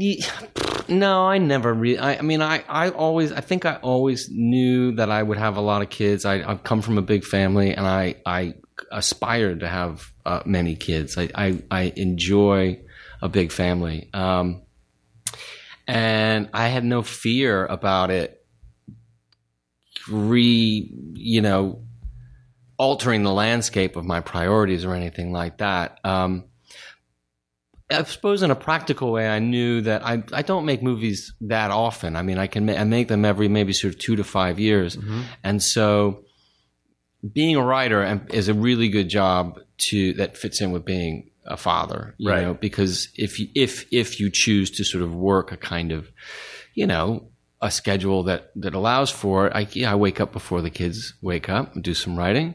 [0.87, 1.99] no, I never really.
[1.99, 5.57] I, I mean, I, I always, I think I always knew that I would have
[5.57, 6.23] a lot of kids.
[6.23, 8.53] I, I've come from a big family, and I, I
[8.89, 11.17] aspired to have uh, many kids.
[11.17, 12.79] I, I, I enjoy
[13.21, 14.61] a big family, um,
[15.87, 18.42] and I had no fear about it.
[20.09, 21.83] Re, you know,
[22.77, 25.99] altering the landscape of my priorities or anything like that.
[26.03, 26.45] Um,
[27.91, 31.69] I suppose in a practical way, I knew that I, I don't make movies that
[31.69, 32.15] often.
[32.15, 34.59] I mean, I can ma- I make them every maybe sort of two to five
[34.59, 34.97] years,
[35.43, 36.23] and so
[37.33, 41.57] being a writer is a really good job to that fits in with being a
[41.57, 42.41] father, you Right.
[42.41, 46.09] know, because if you, if if you choose to sort of work a kind of,
[46.73, 47.29] you know,
[47.63, 51.13] a schedule that that allows for it, I yeah, I wake up before the kids
[51.21, 52.53] wake up and do some writing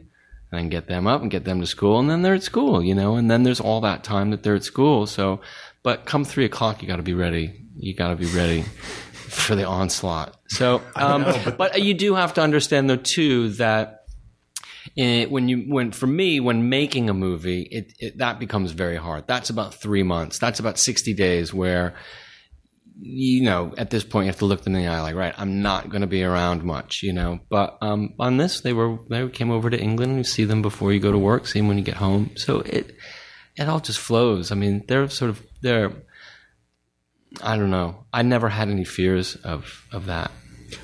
[0.52, 2.82] and then get them up and get them to school and then they're at school
[2.82, 5.06] you know and then there's all that time that they're at school.
[5.06, 5.40] So
[5.82, 7.64] but come three o'clock you got to be ready.
[7.76, 10.36] You got to be ready for the onslaught.
[10.48, 11.24] So um,
[11.56, 14.04] but, you do have to understand though too that
[14.98, 18.96] eh, when you when for me when making a movie it, it that becomes very
[18.96, 19.26] hard.
[19.26, 20.38] That's about three months.
[20.38, 21.94] That's about 60 days where
[23.00, 25.34] you know, at this point, you have to look them in the eye, like, right,
[25.38, 27.38] I'm not going to be around much, you know.
[27.48, 30.16] But um, on this, they were they came over to England.
[30.18, 32.30] You see them before you go to work, see them when you get home.
[32.36, 32.96] So it
[33.56, 34.50] it all just flows.
[34.50, 35.92] I mean, they're sort of they're.
[37.42, 38.06] I don't know.
[38.12, 40.30] I never had any fears of of that.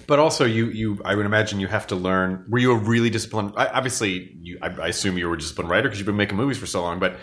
[0.07, 2.47] But also, you, you, I would imagine you have to learn.
[2.49, 3.53] Were you a really disciplined?
[3.57, 6.39] I- Obviously, you, I, I assume you were a disciplined writer because you've been making
[6.39, 6.99] movies for so long.
[7.01, 7.17] But,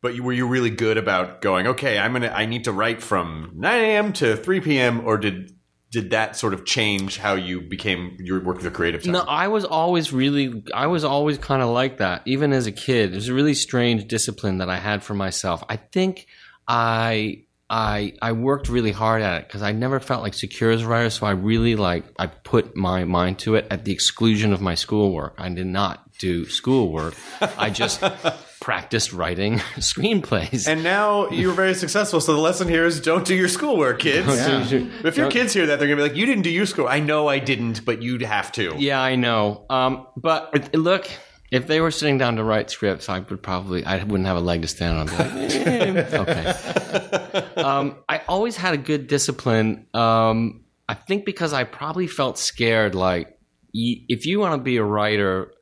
[0.00, 1.66] but you, were you really good about going?
[1.68, 4.12] Okay, I'm gonna, I need to write from 9 a.m.
[4.14, 5.06] to 3 p.m.
[5.06, 5.52] Or did
[5.90, 9.12] did that sort of change how you became you worked the creative time?
[9.12, 12.22] No, I was always really, I was always kind of like that.
[12.26, 15.64] Even as a kid, it was a really strange discipline that I had for myself.
[15.68, 16.26] I think
[16.66, 20.82] I, I, I worked really hard at it because I never felt like secure as
[20.82, 21.08] a writer.
[21.08, 24.74] So I really like, I put my mind to it at the exclusion of my
[24.74, 25.36] schoolwork.
[25.38, 27.14] I did not do schoolwork.
[27.40, 28.02] I just
[28.68, 30.68] practiced writing screenplays.
[30.68, 32.20] And now you're very successful.
[32.20, 34.28] So the lesson here is don't do your schoolwork, kids.
[34.30, 37.00] If your kids hear that, they're gonna be like, "You didn't do your school." I
[37.00, 38.74] know I didn't, but you'd have to.
[38.76, 39.64] Yeah, I know.
[39.70, 41.08] Um, but look,
[41.50, 44.40] if they were sitting down to write scripts, I would probably I wouldn't have a
[44.40, 45.06] leg to stand on.
[45.16, 47.44] Like, "Eh, okay.
[47.56, 49.86] Um, I always had a good discipline.
[49.94, 52.94] Um, I think because I probably felt scared.
[52.94, 53.38] Like,
[53.72, 55.52] if you want to be a writer,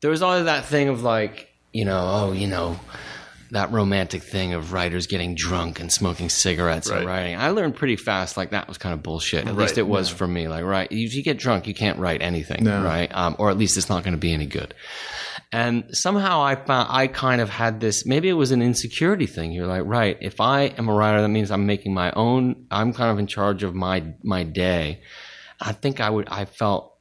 [0.00, 2.78] there was always that thing of like, you know, oh, you know.
[3.50, 7.36] That romantic thing of writers getting drunk and smoking cigarettes and writing.
[7.36, 9.46] I learned pretty fast, like that was kind of bullshit.
[9.46, 10.48] At least it was for me.
[10.48, 12.82] Like, right, if you get drunk, you can't write anything, No.
[12.82, 13.14] right?
[13.14, 14.74] Um, or at least it's not going to be any good.
[15.52, 18.04] And somehow I found I kind of had this.
[18.04, 19.52] Maybe it was an insecurity thing.
[19.52, 22.66] You're like, right, if I am a writer, that means I'm making my own.
[22.72, 25.02] I'm kind of in charge of my my day.
[25.60, 26.28] I think I would.
[26.28, 26.93] I felt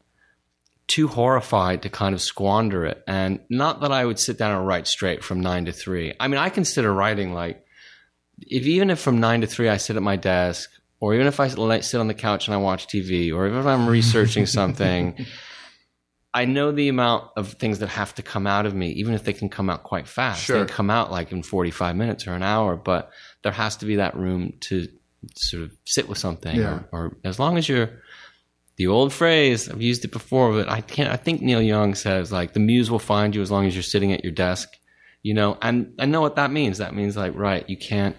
[0.88, 3.04] too horrified to kind of squander it.
[3.08, 6.14] And not that I would sit down and write straight from nine to three.
[6.20, 7.66] I mean, I consider writing like
[8.40, 10.70] if even if from nine to three I sit at my desk,
[11.00, 13.60] or even if I sit sit on the couch and I watch TV, or even
[13.60, 15.26] if I'm researching something,
[16.34, 19.24] I know the amount of things that have to come out of me, even if
[19.24, 20.48] they can come out quite fast.
[20.48, 20.66] They Sure.
[20.66, 23.12] can come out like in 45 minutes or an hour, but
[23.44, 24.88] there has to be that room to
[25.38, 26.56] sort of sit with something.
[26.56, 26.82] Yeah.
[26.92, 28.02] Or, or as long as you're
[28.76, 32.32] the old phrase, I've used it before, but I can't, I think Neil Young says
[32.32, 34.70] like the muse will find you as long as you're sitting at your desk,
[35.22, 36.80] you know, and I know what that means.
[36.80, 38.16] That means like, right, you can't,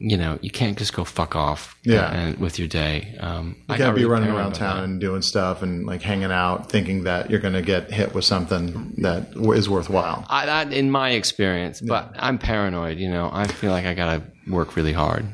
[0.00, 2.08] you know, you can't just go fuck off Yeah.
[2.12, 3.16] and, with your day.
[3.18, 4.84] Um, You I can't got be really running around town that.
[4.84, 8.24] and doing stuff and like hanging out, thinking that you're going to get hit with
[8.24, 10.24] something that is worthwhile.
[10.30, 12.98] I, that in my experience, but I'm paranoid.
[12.98, 15.26] You know, I feel like I gotta work really hard.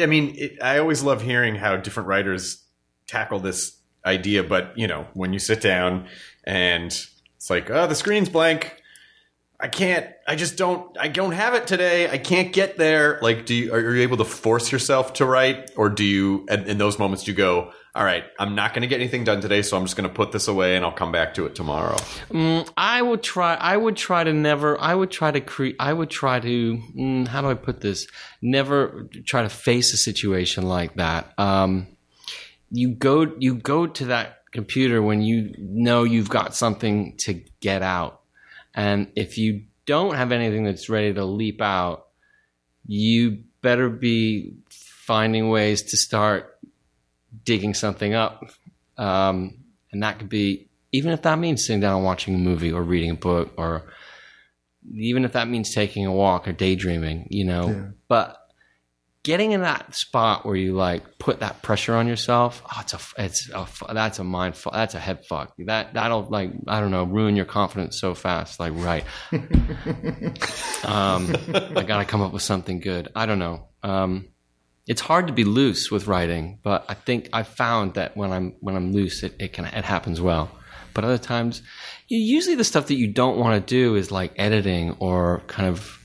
[0.00, 2.64] I mean, it, I always love hearing how different writers
[3.08, 4.44] tackle this idea.
[4.44, 6.06] But you know, when you sit down
[6.44, 6.86] and
[7.36, 8.82] it's like, oh, the screen's blank.
[9.60, 10.06] I can't.
[10.26, 10.96] I just don't.
[10.98, 12.08] I don't have it today.
[12.08, 13.18] I can't get there.
[13.20, 16.46] Like, do you are you able to force yourself to write, or do you?
[16.48, 19.62] In, those moments, you go, all right, I'm not going to get anything done today,
[19.62, 21.96] so I'm just going to put this away and I'll come back to it tomorrow.
[22.30, 23.54] Mm, I would try.
[23.54, 24.80] I would try to never.
[24.80, 25.74] I would try to create.
[25.80, 26.82] I would try to.
[26.96, 28.06] Mm, how do I put this?
[28.40, 31.36] Never try to face a situation like that.
[31.36, 31.88] Um,
[32.70, 33.32] you go.
[33.38, 38.20] You go to that computer when you know you've got something to get out,
[38.74, 42.08] and if you don't have anything that's ready to leap out,
[42.86, 46.58] you better be finding ways to start
[47.44, 48.44] digging something up.
[48.96, 49.58] Um,
[49.92, 52.82] and that could be, even if that means sitting down and watching a movie or
[52.82, 53.90] reading a book, or
[54.94, 57.68] even if that means taking a walk or daydreaming, you know.
[58.08, 58.36] But
[59.28, 62.98] getting in that spot where you like put that pressure on yourself, oh, it's a,
[63.18, 65.52] it's a, that's a mind, fu- that's a head fuck.
[65.58, 68.58] That that'll like I don't know, ruin your confidence so fast.
[68.58, 69.04] Like right,
[70.82, 71.30] um,
[71.76, 73.10] I got to come up with something good.
[73.14, 73.68] I don't know.
[73.82, 74.28] Um,
[74.86, 78.54] it's hard to be loose with writing, but I think I found that when I'm
[78.60, 80.50] when I'm loose, it, it can it happens well.
[80.94, 81.60] But other times,
[82.08, 85.98] usually the stuff that you don't want to do is like editing or kind of,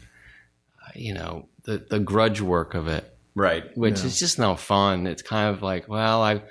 [0.94, 3.76] you know, the the grudge work of it, Right.
[3.78, 5.08] which is just no fun.
[5.08, 6.42] It's kind of like, well, I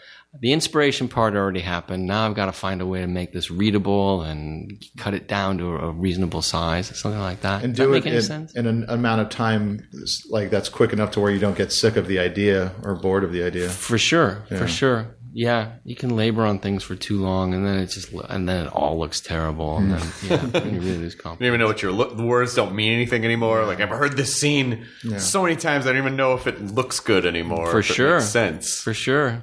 [0.40, 2.06] the inspiration part already happened.
[2.06, 5.58] Now I've got to find a way to make this readable and cut it down
[5.58, 7.62] to a reasonable size, something like that.
[7.62, 8.54] And Does do that it make any in, sense?
[8.54, 9.86] in an amount of time
[10.30, 13.24] like that's quick enough to where you don't get sick of the idea or bored
[13.24, 13.68] of the idea.
[13.68, 15.16] For sure, for sure.
[15.34, 18.66] Yeah, you can labor on things for too long, and then it just and then
[18.66, 21.66] it all looks terrible, and then yeah, then you really lose I don't even know
[21.66, 23.64] what your lo- the words don't mean anything anymore.
[23.64, 27.00] Like I've heard this scene so many times, I don't even know if it looks
[27.00, 27.70] good anymore.
[27.70, 28.18] For if it sure.
[28.18, 28.80] makes sense.
[28.80, 29.42] For sure.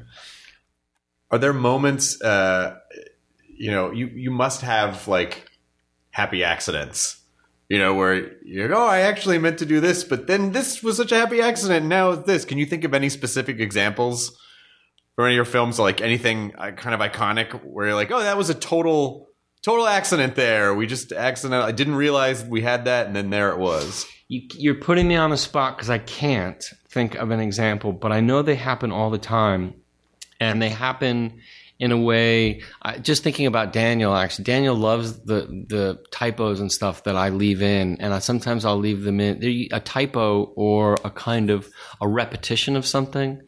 [1.32, 2.22] Are there moments?
[2.22, 2.78] Uh,
[3.50, 5.50] you know, you you must have like
[6.12, 7.22] happy accidents
[7.68, 10.98] You know, where you're oh, I actually meant to do this, but then this was
[10.98, 11.82] such a happy accident.
[11.82, 12.46] And now it's this.
[12.46, 14.38] Can you think of any specific examples
[15.20, 18.22] from any of your films, like anything uh, kind of iconic, where you're like, oh,
[18.22, 19.28] that was a total,
[19.62, 20.74] total accident there.
[20.74, 21.62] We just accident.
[21.62, 24.08] I didn't realize we had that, and then there it was.
[24.30, 28.14] You, you're putting me on the spot because I can't think of an example, but
[28.14, 29.74] I know they happen all the time,
[30.40, 31.42] and they happen
[31.80, 32.62] in a way.
[32.82, 37.28] I, just thinking about Daniel, actually, Daniel loves the the typos and stuff that I
[37.28, 39.44] leave in, and I, sometimes I'll leave them in.
[39.74, 41.68] A typo or a kind of
[42.00, 43.42] a repetition of something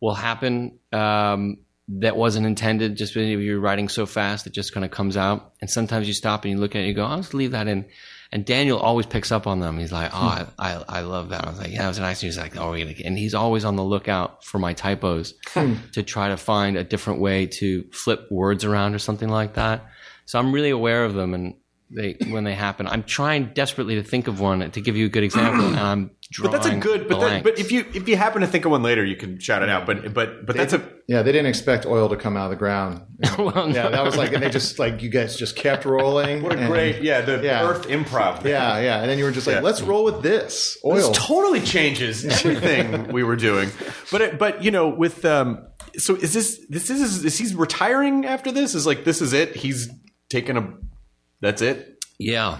[0.00, 2.96] will happen um, that wasn't intended.
[2.96, 5.54] Just because you're writing so fast, it just kind of comes out.
[5.60, 7.52] And sometimes you stop and you look at it, and you go, "I'll just leave
[7.52, 7.86] that in."
[8.32, 9.78] And Daniel always picks up on them.
[9.78, 12.20] He's like, "Oh, I, I, I love that." I was like, "Yeah, it was nice."
[12.20, 16.02] He's like, "Oh, we're gonna-" and he's always on the lookout for my typos to
[16.02, 19.86] try to find a different way to flip words around or something like that.
[20.24, 21.54] So I'm really aware of them, and
[21.90, 25.08] they when they happen, I'm trying desperately to think of one to give you a
[25.08, 26.10] good example, and I'm
[26.42, 27.06] But that's a good.
[27.06, 29.38] But that, but if you if you happen to think of one later, you can
[29.38, 29.86] shout it out.
[29.86, 32.56] But but but that's a Yeah, they didn't expect oil to come out of the
[32.56, 33.02] ground.
[33.38, 33.90] Well, Yeah, no.
[33.92, 36.42] that was like, and they just like you guys just kept rolling.
[36.44, 37.68] what a and- great yeah the Yeah.
[37.68, 38.42] Earth improv.
[38.42, 39.62] Yeah, yeah, and then you were just like, Yeah.
[39.62, 40.94] let's roll with this oil.
[40.96, 43.70] This totally changes everything we were doing.
[44.10, 45.64] But it, but you know with um
[45.96, 48.74] so is this this is is he's retiring after this?
[48.74, 49.54] Is like this is it?
[49.54, 49.88] He's
[50.28, 50.74] taken a
[51.40, 52.04] that's it.
[52.18, 52.58] yeah.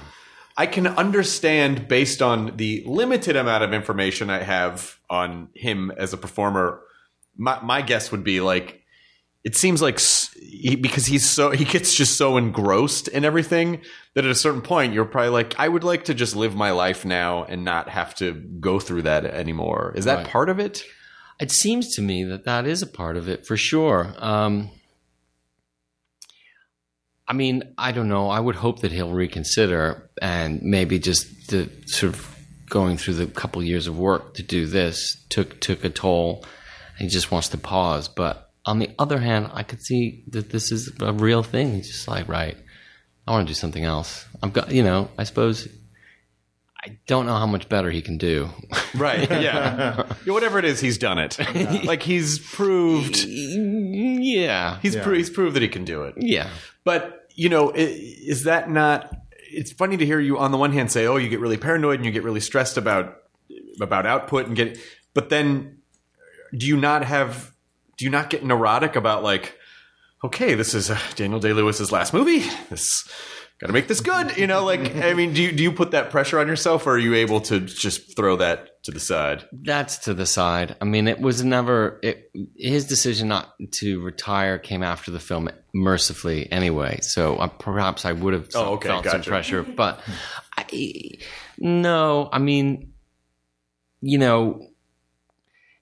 [0.59, 6.15] I can understand based on the limited amount of information I have on him as
[6.15, 6.81] a performer.
[7.37, 8.83] My my guess would be like
[9.45, 10.01] it seems like
[10.41, 13.83] he, because he's so he gets just so engrossed in everything
[14.15, 16.71] that at a certain point you're probably like I would like to just live my
[16.71, 19.93] life now and not have to go through that anymore.
[19.95, 20.27] Is that Right.
[20.27, 20.83] part of it?
[21.39, 24.15] It seems to me that that is a part of it for sure.
[24.17, 24.71] Um,
[27.29, 28.29] I mean, I don't know.
[28.29, 32.37] I would hope that he'll reconsider and maybe just the sort of
[32.69, 36.45] going through the couple years of work to do this took took a toll.
[36.99, 38.09] He just wants to pause.
[38.09, 41.75] But on the other hand, I could see that this is a real thing.
[41.75, 42.57] He's just like, right,
[43.27, 44.25] I want to do something else.
[44.43, 45.69] I've got, you know, I suppose.
[46.87, 48.49] I don't know how much better he can do.
[48.95, 49.29] Right.
[49.31, 50.07] Yeah.
[50.25, 51.39] Yeah, Whatever it is, he's done it.
[51.85, 54.79] like he's proved yeah.
[54.81, 56.15] he's pro- he's proved that he can do it.
[56.17, 56.49] Yeah.
[56.85, 59.15] But you know, is that not?
[59.51, 61.97] It's funny to hear you on the one hand say, "Oh, you get really paranoid
[61.97, 63.19] and you get really stressed about
[63.83, 64.79] about output and get,"
[65.13, 65.79] but then
[66.57, 67.53] do you not have?
[67.99, 69.59] Do you not get neurotic about like,
[70.25, 72.45] okay, this is uh, Daniel Day Lewis's last movie.
[72.71, 73.07] This
[73.61, 74.37] got to make this good.
[74.37, 76.93] You know, like I mean, do you do you put that pressure on yourself, or
[76.93, 79.49] are you able to just throw that to the side?
[79.53, 80.77] That's to the side.
[80.81, 85.49] I mean, it was never it, his decision not to retire came after the film,
[85.75, 87.01] mercifully anyway.
[87.01, 90.01] So uh, perhaps I would have Oh, okay, felt some pressure, but
[90.57, 91.13] I,
[91.59, 92.29] no.
[92.33, 92.93] I mean,
[94.03, 94.69] you know,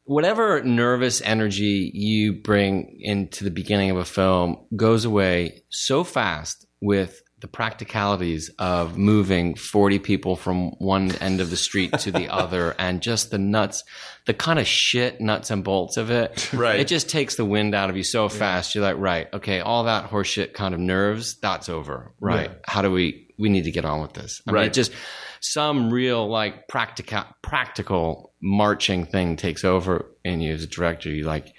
[0.05, 6.67] whatever nervous energy you bring into the beginning of a film goes away so fast
[6.81, 12.29] with the practicalities of moving 40 people from one end of the street to the
[12.33, 13.85] other and just the nuts
[14.25, 16.81] the kind of shit nuts and bolts of it Right.
[16.81, 19.85] it just takes the wind out of you so fast you're like right okay all
[19.85, 23.85] that horseshit kind of nerves that's over right how do we we need to get
[23.85, 24.67] on with this I mean, Right.
[24.69, 24.91] it just
[25.41, 31.11] some real like practical practical marching thing takes over in you as a director.
[31.11, 31.53] You like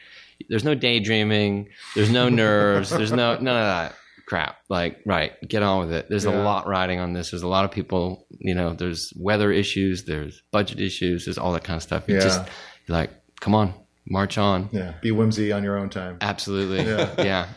[0.49, 3.95] there's no daydreaming, there's no nerves, there's no none of that
[4.27, 4.57] crap.
[4.69, 6.07] Like right, get on with it.
[6.09, 7.31] There's a lot riding on this.
[7.31, 11.51] There's a lot of people, you know, there's weather issues, there's budget issues, there's all
[11.53, 12.03] that kind of stuff.
[12.07, 12.21] You Yeah.
[12.21, 12.41] just
[12.87, 13.73] you're like, come on,
[14.07, 14.69] march on.
[14.71, 16.17] yeah, be whimsy on your own time.
[16.21, 16.83] Absolutely.
[16.85, 17.13] Yeah.
[17.23, 17.47] yeah.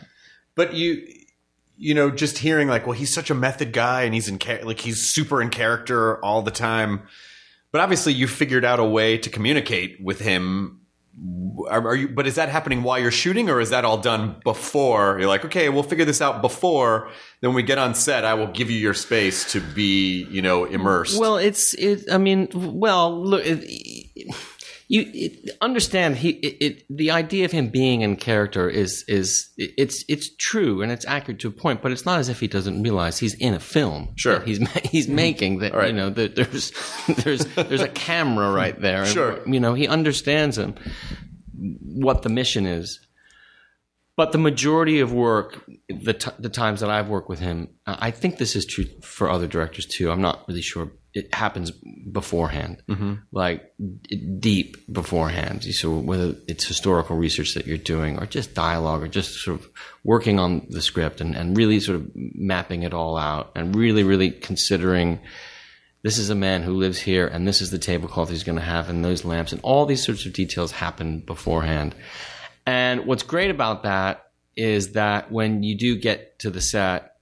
[0.55, 1.07] But you,
[1.77, 4.63] you know, just hearing like, well, he's such a method guy, and he's in char-
[4.63, 7.03] like he's super in character all the time.
[7.71, 10.81] But obviously, you figured out a way to communicate with him.
[11.69, 12.07] Are, are you?
[12.07, 15.17] But is that happening while you're shooting, or is that all done before?
[15.19, 17.09] You're like, okay, we'll figure this out before.
[17.41, 20.41] Then when we get on set, I will give you your space to be, you
[20.41, 21.19] know, immersed.
[21.19, 22.11] Well, it's it.
[22.11, 23.63] I mean, well, look, it,
[24.89, 26.85] you it, understand he it, it.
[26.89, 31.39] The idea of him being in character is is it's it's true and it's accurate
[31.41, 34.09] to a point, but it's not as if he doesn't realize he's in a film.
[34.15, 34.39] Sure.
[34.39, 35.15] he's he's mm-hmm.
[35.15, 35.75] making that.
[35.75, 35.91] Right.
[35.91, 36.73] You know, that there's
[37.23, 39.03] there's there's a camera right there.
[39.03, 39.47] and, Sure.
[39.47, 40.73] you know, he understands him
[41.55, 42.99] what the mission is.
[44.19, 48.11] But the majority of work, the t- the times that I've worked with him, I
[48.11, 50.11] think this is true for other directors too.
[50.11, 50.91] I'm not really sure.
[51.13, 53.13] It happens beforehand, mm-hmm.
[53.31, 55.63] like d- deep beforehand.
[55.63, 59.69] So whether it's historical research that you're doing, or just dialogue, or just sort of
[60.03, 64.03] working on the script and, and really sort of mapping it all out, and really,
[64.03, 65.21] really considering
[66.03, 68.65] this is a man who lives here, and this is the tablecloth he's going to
[68.75, 71.95] have, and those lamps, and all these sorts of details happen beforehand.
[72.69, 77.15] And what's great about that is that when you do get to the set,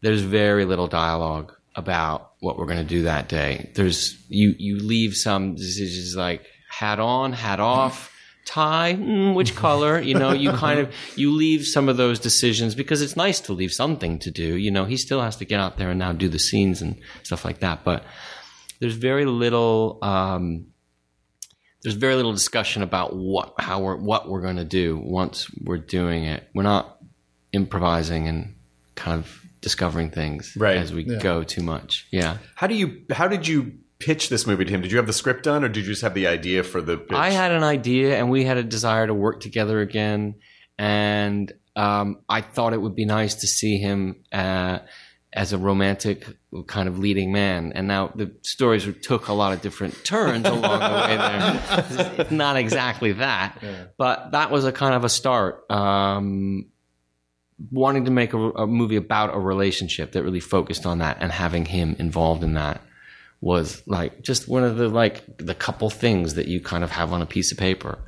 [0.00, 3.70] there's very little dialogue about what we're going to do that day.
[3.76, 8.12] There's you you leave some decisions like hat on, hat off,
[8.44, 12.74] tie, mm, which color, you know, you kind of you leave some of those decisions
[12.74, 14.56] because it's nice to leave something to do.
[14.56, 17.00] You know, he still has to get out there and now do the scenes and
[17.22, 18.02] stuff like that, but
[18.80, 20.66] there's very little um,
[21.82, 25.78] there's very little discussion about what how we're what we're going to do once we're
[25.78, 26.48] doing it.
[26.54, 26.98] We're not
[27.52, 28.54] improvising and
[28.94, 30.76] kind of discovering things Right.
[30.76, 32.06] as we go too much.
[32.10, 32.38] Yeah.
[32.54, 33.02] How do you?
[33.10, 34.80] How did you pitch this movie to him?
[34.82, 36.96] Did you have the script done, or did you just have the idea for the?
[36.98, 37.16] Pitch?
[37.16, 40.36] I had an idea, and we had a desire to work together again.
[40.78, 44.78] And um, I thought it would be nice to see him uh,
[45.32, 46.26] as a romantic
[46.66, 47.72] kind of leading man.
[47.74, 52.16] And now the stories took a lot of different turns along the way there.
[52.18, 53.62] It's not exactly that,
[53.96, 55.70] but that was a kind of a start.
[55.70, 56.66] Um,
[57.70, 61.30] wanting to make a, a movie about a relationship that really focused on that and
[61.30, 62.80] having him involved in that
[63.40, 67.12] was like just one of the like the couple things that you kind of have
[67.12, 67.98] on a piece of paper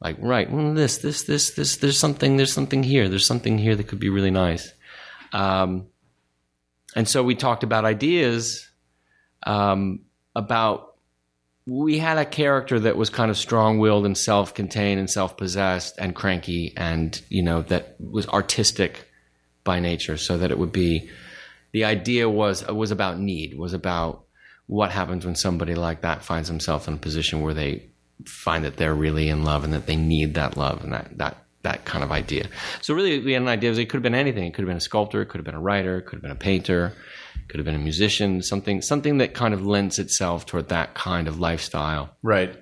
[0.00, 3.76] like right well, this this this this there's something there's something here there's something here
[3.76, 4.72] that could be really nice
[5.32, 5.86] um,
[6.94, 8.68] and so we talked about ideas
[9.44, 10.00] um,
[10.34, 10.94] about
[11.66, 16.74] we had a character that was kind of strong-willed and self-contained and self-possessed and cranky
[16.76, 19.08] and you know that was artistic
[19.64, 21.08] by nature so that it would be
[21.72, 24.24] the idea was was about need was about
[24.66, 27.88] what happens when somebody like that finds himself in a position where they
[28.26, 31.43] find that they're really in love and that they need that love and that that
[31.64, 32.46] that kind of idea.
[32.80, 33.72] So really, we had an idea.
[33.72, 34.44] It could have been anything.
[34.44, 35.20] It could have been a sculptor.
[35.22, 35.98] It could have been a writer.
[35.98, 36.92] It could have been a painter.
[37.34, 38.42] It could have been a musician.
[38.42, 42.16] Something something that kind of lends itself toward that kind of lifestyle.
[42.22, 42.56] right.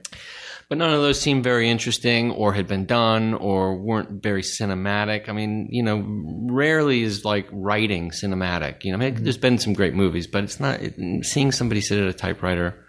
[0.68, 5.28] But none of those seemed very interesting or had been done or weren't very cinematic.
[5.28, 6.02] I mean, you know,
[6.50, 8.82] rarely is like writing cinematic.
[8.82, 9.42] You know, I mean, there's mm-hmm.
[9.42, 12.86] been some great movies, but it's not it, seeing somebody sit at a typewriter.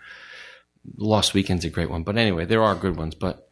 [0.96, 3.16] Lost Weekend's a great one, but anyway, there are good ones.
[3.16, 3.43] But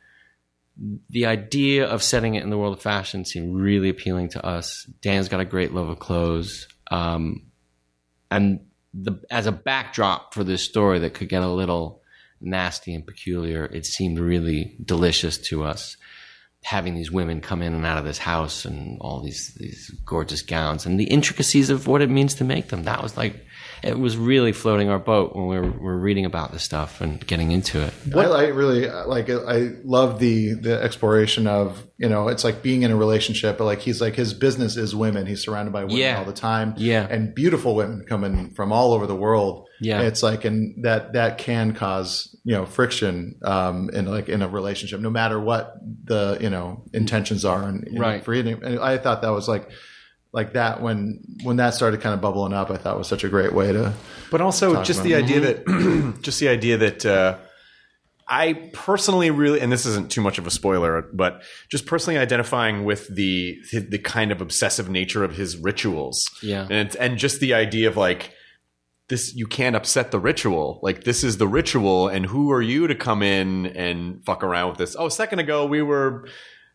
[1.10, 4.86] the idea of setting it in the world of fashion seemed really appealing to us.
[5.02, 7.44] Dan's got a great love of clothes, um,
[8.30, 8.62] and
[8.94, 12.02] the as a backdrop for this story that could get a little
[12.42, 15.96] nasty and peculiar, it seemed really delicious to us.
[16.64, 20.42] Having these women come in and out of this house and all these these gorgeous
[20.44, 22.84] gowns and the intricacies of what it means to make them.
[22.84, 23.46] That was like
[23.84, 27.26] it was really floating our boat when we were, were reading about this stuff and
[27.26, 27.94] getting into it.
[28.16, 29.28] I, I really like.
[29.32, 32.28] I love the the exploration of you know.
[32.28, 35.26] It's like being in a relationship, but like he's like his business is women.
[35.26, 36.20] He's surrounded by women Yeah.
[36.20, 36.76] all the time.
[36.78, 37.08] Yeah.
[37.10, 39.68] and beautiful women coming from all over the world.
[39.84, 40.02] Yeah.
[40.02, 44.48] it's like and that that can cause you know friction um in like in a
[44.48, 46.51] relationship, no matter what the you know
[46.94, 47.64] intentions are.
[47.64, 48.24] And know, Right.
[48.24, 49.70] for eating, and I thought that was like.
[50.34, 53.28] Like that when when that started kind of bubbling up, I thought was such a
[53.28, 53.92] great way to.
[54.30, 55.24] But also just the it.
[55.26, 57.38] idea that just the idea that uh,
[58.30, 62.86] I personally really and this isn't too much of a spoiler, but just personally identifying
[62.86, 66.30] with the the kind of obsessive nature of his rituals.
[66.42, 66.66] Yeah.
[66.70, 68.32] And and just the idea of like
[69.12, 70.80] this you can't upset the ritual.
[70.82, 74.70] Like this is the ritual and who are you to come in and fuck around
[74.70, 74.96] with this?
[74.98, 76.28] Oh, a second ago we were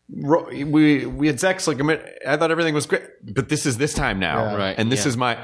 [0.09, 1.81] we we had sex like.
[2.25, 4.55] I thought everything was great, but this is this time now, Yeah.
[4.55, 5.09] Right, And this yeah.
[5.09, 5.37] is my,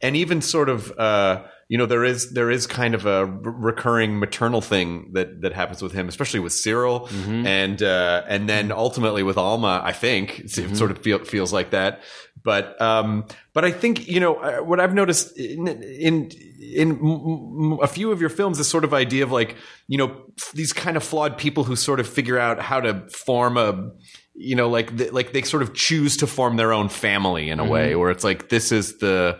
[0.00, 4.18] and even sort of, uh, you know, there is there is kind of a recurring
[4.18, 7.46] maternal thing that that happens with him, especially with Cyril, Mm-hmm.
[7.46, 9.80] and uh, and then ultimately with Alma.
[9.84, 10.72] I think Mm-hmm.
[10.72, 12.00] it sort of feel, feels like that,
[12.48, 16.30] but um, but I think you know uh, what I've noticed in in
[16.62, 19.54] in m- m- a few of your films, this sort of idea of like
[19.86, 20.08] you know
[20.40, 23.90] f- these kind of flawed people who sort of figure out how to form a
[24.34, 27.66] you know like like they sort of choose to form their own family in a
[27.66, 29.38] way where it's like this is the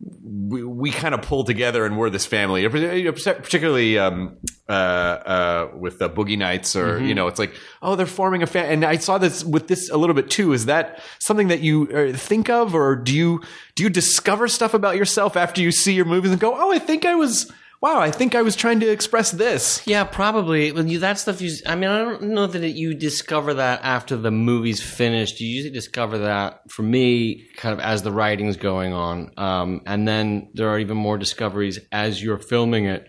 [0.00, 2.66] we, we kind of pull together and we're this family.
[2.68, 4.36] Particularly um,
[4.68, 8.46] uh, uh, with the boogie nights or you know it's like oh they're forming a
[8.46, 10.52] family and i saw this with this a little bit too.
[10.52, 13.42] Is that something that you uh, think of or do you
[13.74, 16.78] do you discover stuff about yourself after you see your movies and go oh i
[16.78, 17.50] think i was
[17.80, 20.72] wow i think i was trying to express this Yeah, probably.
[20.72, 21.50] When you that stuff, you.
[21.66, 25.40] I mean, I don't know that it, you discover that after the movie's finished.
[25.40, 30.06] You usually discover that, for me, kind of as the writing's going on, um, and
[30.06, 33.08] then there are even more discoveries as you're filming it.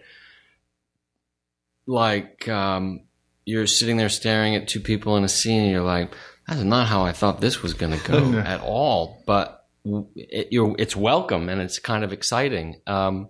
[1.85, 3.01] Like um,
[3.45, 6.13] you're sitting there staring at two people in a scene, and you're like,
[6.47, 9.65] "That's not how I thought this was going to go at all." But
[10.15, 12.81] it, you're, it's welcome and it's kind of exciting.
[12.85, 13.29] Um,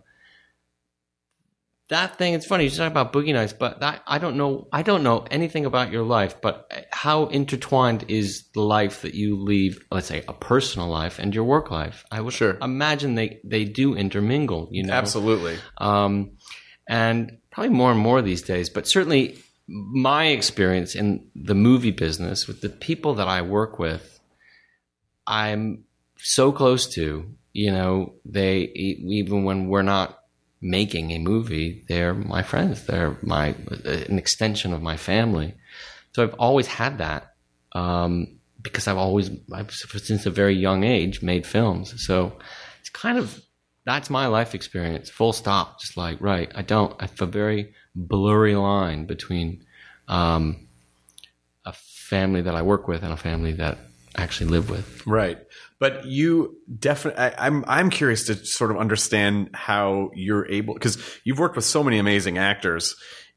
[1.90, 2.34] that thing.
[2.36, 4.68] It's funny you talk about boogie nights, but that, I don't know.
[4.72, 9.42] I don't know anything about your life, but how intertwined is the life that you
[9.42, 9.84] leave?
[9.92, 12.06] Let's say a personal life and your work life.
[12.12, 12.58] I would Sure.
[12.62, 14.70] imagine they they do intermingle.
[14.72, 15.58] You know, Absolutely.
[15.80, 16.38] um,
[16.88, 18.70] and probably more and more these days.
[18.70, 24.20] But certainly, my experience in the movie business with the people that I work with,
[25.26, 25.86] I'm
[26.18, 27.36] so close to.
[27.52, 30.19] You know, they even when we're not
[30.62, 32.86] making a movie, they're my friends.
[32.86, 33.56] They're my
[33.86, 35.56] an extension of my family.
[36.14, 37.34] So I've always had that
[37.74, 42.06] um, because I've always, I've, since a very young age, made films.
[42.06, 42.34] So
[42.80, 43.42] it's kind of
[43.86, 45.10] that's my life experience.
[45.10, 45.80] Full stop.
[45.80, 46.96] Just like right, I don't.
[47.00, 49.66] I have a very blurry line between
[50.08, 50.68] um,
[51.66, 53.78] a family that I work with and a family that
[54.16, 55.06] I actually live with.
[55.08, 55.40] Right.
[55.80, 61.40] But you definitely, I'm, I'm curious to sort of understand how you're able, because you've
[61.40, 62.96] worked with so many amazing actors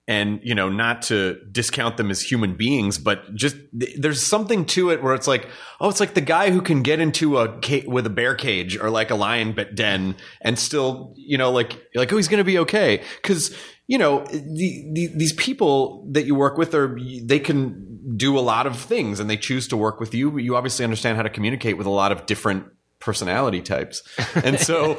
[0.09, 4.91] and, you know, not to discount them as human beings, but just there's something to
[4.91, 5.49] it where it's like,
[5.81, 8.77] oh, it's like the guy who can get into a ca- with a bear cage
[8.77, 12.59] or like a lion den and still, you know, like, like, oh, he's to be
[12.59, 13.05] okay.
[13.23, 18.39] Cause, you know, the, the, these people that you work with are, they can do
[18.39, 20.31] a lot of things and they choose to work with you.
[20.31, 22.67] But you obviously understand how to communicate with a lot of different
[23.03, 24.03] personality types.
[24.37, 24.97] And so,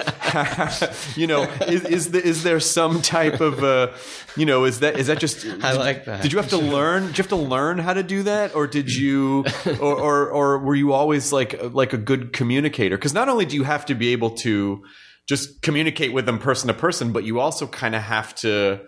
[1.16, 3.94] you know, is, is, the, is there some type of, uh,
[4.36, 6.22] you know, is that, is that just, I like that.
[6.22, 8.56] Did you have to learn, did you have to learn how to do that?
[8.56, 9.46] Or did you,
[9.80, 12.98] or, or, or were you always like, like a good communicator?
[12.98, 14.84] Cause not only do you have to be able to
[15.28, 18.82] just communicate with them person to person, but you also kind of have to,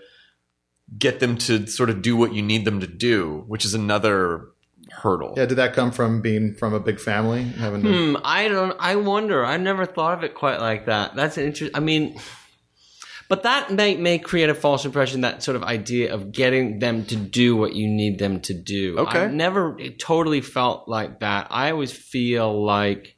[0.97, 4.49] get them to sort of do what you need them to do, which is another
[4.91, 5.33] hurdle.
[5.35, 7.89] Yeah, did that come from being from a big family, having to?
[7.89, 8.75] Hmm, I don't.
[8.79, 9.45] I wonder.
[9.45, 11.15] I never thought of it quite like that.
[11.15, 11.75] That's an interesting.
[11.75, 12.19] I mean,
[13.29, 15.21] but that may may create a false impression.
[15.21, 18.99] That sort of idea of getting them to do what you need them to do.
[18.99, 19.21] Okay.
[19.21, 21.47] I've never totally felt like that.
[21.49, 23.14] I always feel like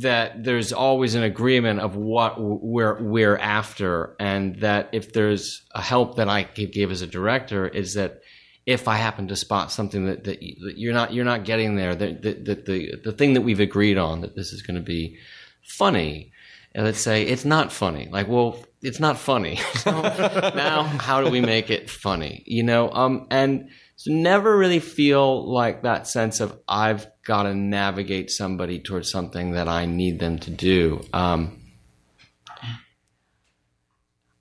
[0.00, 5.82] that there's always an agreement of what we're we're after, and that if there's a
[5.82, 8.20] help that I could give as a director is that
[8.64, 11.76] if I happen to spot something that, that, you- that you're not you're not getting
[11.76, 14.76] there, that, that, that the the thing that we've agreed on that this is going
[14.76, 15.18] to be
[15.62, 16.32] funny,
[16.74, 18.08] and let's say it's not funny.
[18.10, 19.58] Like, well, it's not funny.
[19.74, 22.44] So now, how do we make it funny?
[22.46, 23.68] You know, um, and
[24.02, 29.52] so never really feel like that sense of I've got to navigate somebody towards something
[29.52, 31.04] that I need them to do.
[31.12, 31.60] Um,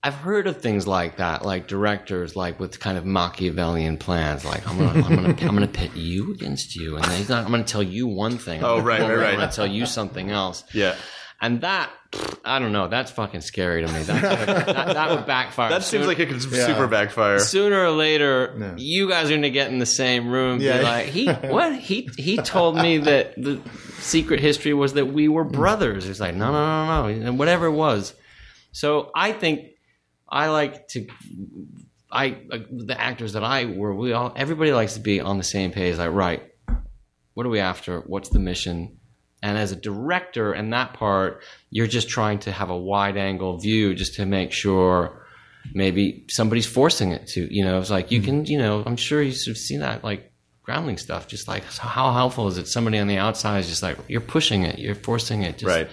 [0.02, 4.68] I've heard of things like that, like directors, like with kind of Machiavellian plans, like
[4.68, 7.84] I'm gonna, I'm gonna, I'm gonna pit you against you, and not, I'm gonna tell
[7.84, 8.64] you one thing.
[8.64, 9.34] Oh, right, right, right.
[9.34, 10.64] I'm gonna tell you something else.
[10.74, 10.96] Yeah.
[11.44, 11.90] And that,
[12.46, 14.04] I don't know, that's fucking scary to me.
[14.04, 15.70] That, that, that would backfire.
[15.72, 17.40] That seems Soon- like it could super backfire.
[17.40, 20.54] Sooner or later, you guys are gonna get in the same room.
[20.54, 20.78] and Yeah.
[20.78, 21.76] Be like, he what?
[21.76, 23.60] He he told me that the
[24.00, 26.08] secret history was that we were brothers.
[26.08, 28.14] It's like, no, no, no, no, and whatever it was.
[28.72, 29.62] So I think
[30.30, 31.08] I like to.
[32.12, 35.44] I like, the actors that I were, we all everybody likes to be on the
[35.44, 35.98] same page.
[35.98, 36.44] Like, right,
[37.34, 38.02] what are we after?
[38.02, 38.98] What's the mission?
[39.42, 43.58] And as a director, in that part, you're just trying to have a wide angle
[43.58, 45.26] view, just to make sure
[45.74, 47.54] maybe somebody's forcing it to.
[47.54, 50.32] You know, it's like you can, you know, I'm sure you've seen that, like
[50.64, 51.28] groundling stuff.
[51.28, 52.68] Just like how helpful is it?
[52.68, 55.90] Somebody on the outside is just like you're pushing it, you're forcing it, just Right.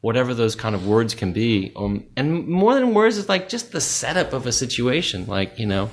[0.00, 1.72] whatever those kind of words can be.
[1.74, 5.26] Um, and more than words, it's like just the setup of a situation.
[5.26, 5.90] Like you know,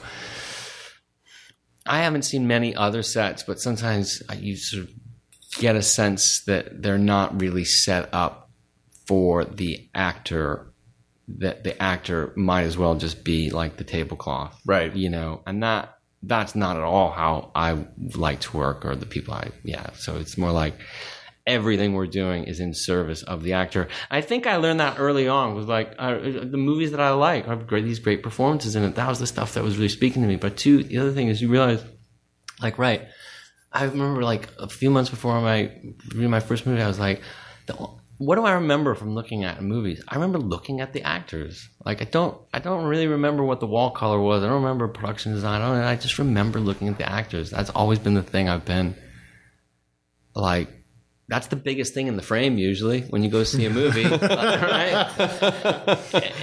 [1.87, 4.91] I haven't seen many other sets, but sometimes you sort of
[5.57, 8.49] get a sense that they're not really set up
[9.07, 10.73] for the actor.
[11.37, 14.95] That the actor might as well just be like the tablecloth, Right.
[14.95, 17.85] You know, and that that's not at all how I
[18.15, 19.91] like to work or the people I yeah.
[19.93, 20.75] So it's more like
[21.49, 23.87] everything we're doing is in service of the actor.
[24.11, 25.55] I think I learned that early on.
[25.55, 28.95] Was like uh, the movies that I like have great these great performances in it.
[28.95, 30.35] That was the stuff that was really speaking to me.
[30.35, 31.83] But two, the other thing is you realize,
[32.61, 33.07] like, right.
[33.71, 35.71] I remember like a few months before my
[36.15, 37.21] my first movie, I was like,
[38.19, 40.03] what do I remember from looking at movies?
[40.07, 41.69] I remember looking at the actors.
[41.85, 44.43] Like I don't, I don't really remember what the wall color was.
[44.43, 45.61] I don't remember production design.
[45.61, 47.49] I, don't, I just remember looking at the actors.
[47.49, 48.93] That's always been the thing I've been
[50.35, 50.67] like.
[51.29, 55.07] That's the biggest thing in the frame usually when you go see a movie, right?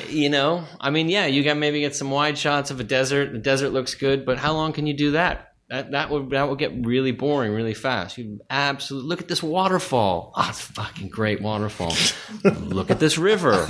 [0.08, 3.32] You know, I mean, yeah, you got maybe get some wide shots of a desert.
[3.32, 5.55] The desert looks good, but how long can you do that?
[5.68, 8.18] That that would that would get really boring really fast.
[8.18, 10.32] You absolutely look at this waterfall.
[10.36, 11.92] Oh, it's a fucking great waterfall.
[12.44, 13.66] look at this river.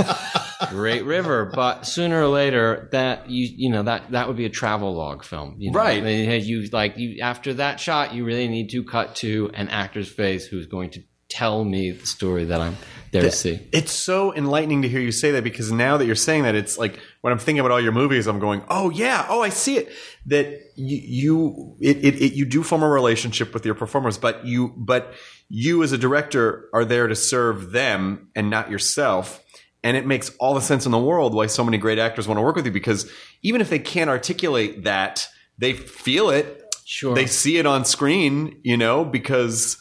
[0.69, 1.47] great river.
[1.47, 5.25] But sooner or later, that you you know that that would be a travel log
[5.25, 5.79] film, you know?
[5.79, 6.03] Right.
[6.43, 10.47] You like you after that shot, you really need to cut to an actor's face
[10.47, 11.03] who's going to
[11.37, 12.77] tell me the story that I'm
[13.13, 13.61] there to see.
[13.71, 16.79] It's so enlightening to hear you say that because now that you're saying that, it's
[16.79, 19.77] like when I'm thinking about all your movies, I'm going, oh yeah, oh I see
[19.77, 19.93] it.
[20.27, 24.47] That you, you it, it, it you do form a relationship with your performers, but
[24.47, 25.13] you but
[25.49, 29.43] you as a director are there to serve them and not yourself.
[29.85, 32.39] And it makes all the sense in the world why so many great actors want
[32.39, 33.11] to work with you because
[33.43, 35.29] even if they can't articulate that,
[35.59, 36.63] they feel it.
[36.85, 37.15] Sure.
[37.15, 39.77] They see it on screen, you know, because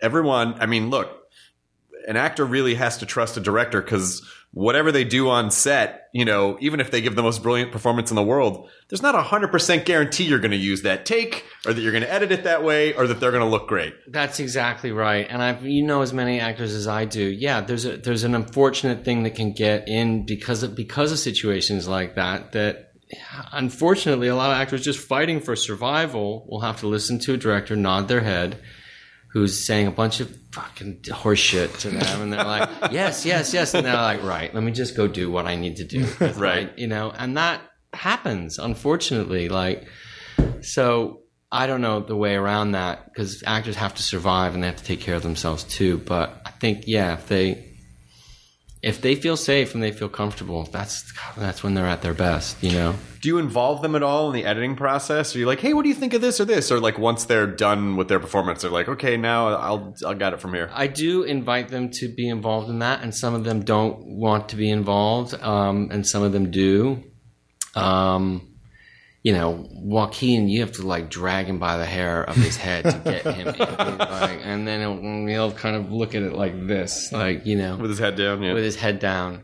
[0.00, 1.10] everyone, I mean, look,
[2.06, 6.24] an actor really has to trust a director because whatever they do on set, you
[6.24, 9.22] know, even if they give the most brilliant performance in the world, there's not a
[9.22, 12.32] hundred percent guarantee you're going to use that take or that you're going to edit
[12.32, 13.92] it that way or that they're going to look great.
[14.10, 17.60] That's exactly right, and I've you know, as many actors as I do, yeah.
[17.60, 21.86] There's a there's an unfortunate thing that can get in because of because of situations
[21.86, 22.52] like that.
[22.52, 22.92] That
[23.52, 27.36] unfortunately, a lot of actors just fighting for survival will have to listen to a
[27.36, 28.58] director nod their head,
[29.36, 33.74] who's saying a bunch of fucking horseshit to them, and they're like, yes, yes, yes,
[33.74, 36.06] and they're like, right, let me just go do what I need to do,
[36.36, 36.72] Right.
[36.78, 37.60] You know, and that
[37.92, 39.50] happens, unfortunately.
[39.50, 39.88] Like,
[40.62, 41.20] so
[41.52, 44.76] I don't know the way around that because actors have to survive and they have
[44.76, 45.98] to take care of themselves too.
[45.98, 47.65] But I think, yeah, if they
[48.86, 52.62] if they feel safe and they feel comfortable, that's that's when they're at their best,
[52.62, 52.94] you know.
[53.20, 55.34] Do you involve them at all in the editing process?
[55.34, 56.70] Are you like, hey, what do you think of this or this?
[56.70, 60.34] Or like once they're done with their performance, they're like, okay, now I'll I'll got
[60.34, 60.70] it from here.
[60.72, 64.50] I do invite them to be involved in that, and some of them don't want
[64.50, 67.02] to be involved, um, and some of them do.
[67.74, 68.55] Um,
[69.26, 72.84] you know, Joaquin, you have to like drag him by the hair of his head
[72.84, 73.98] to get him, in.
[73.98, 77.76] like, and then he'll, he'll kind of look at it like this, like you know,
[77.76, 78.54] With his head down, yeah.
[78.54, 79.42] with his head down.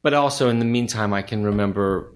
[0.00, 2.14] But also, in the meantime, I can remember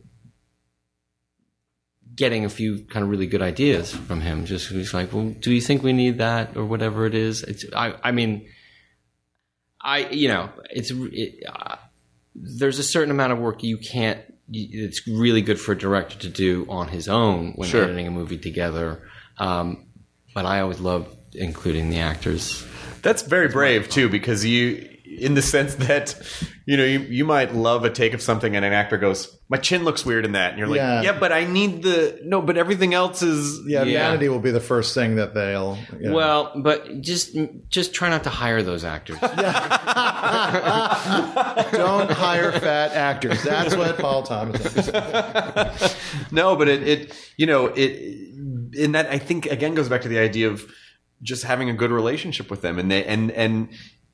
[2.15, 4.47] getting a few kind of really good ideas from him.
[4.47, 7.67] Just he's like, "Well, do you think we need that or whatever it is?" It's,
[7.77, 8.49] I, I mean,
[9.83, 11.77] I, you know, it's it, uh,
[12.35, 14.19] there's a certain amount of work you can't.
[14.53, 17.85] It's really good for a director to do on his own when Sure.
[17.85, 19.01] editing a movie together.
[19.39, 19.87] Um,
[20.35, 22.65] but I always love including the actors.
[23.03, 24.89] That's very brave too, because you,
[25.19, 26.15] in the sense that,
[26.67, 29.57] you know, you, you might love a take of something and an actor goes, "My
[29.59, 31.03] chin looks weird in that," and you're like, Yeah.
[31.03, 34.07] "Yeah, but I need the no, but everything else is Yeah, Yeah.
[34.09, 35.77] vanity will be the first thing that they'll.
[36.01, 36.15] you know.
[36.17, 37.37] Well, but just
[37.69, 39.19] just try not to hire those actors.
[41.73, 43.43] don't hire fat actors.
[43.43, 45.93] That's what Paul Thomas said.
[46.31, 47.91] no, but it, it, you know, it,
[48.75, 50.65] in that I think again goes back to the idea of
[51.23, 53.69] just having a good relationship with them, and they, and and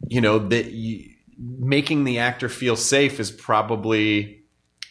[0.06, 4.42] you know that you, making the actor feel safe is probably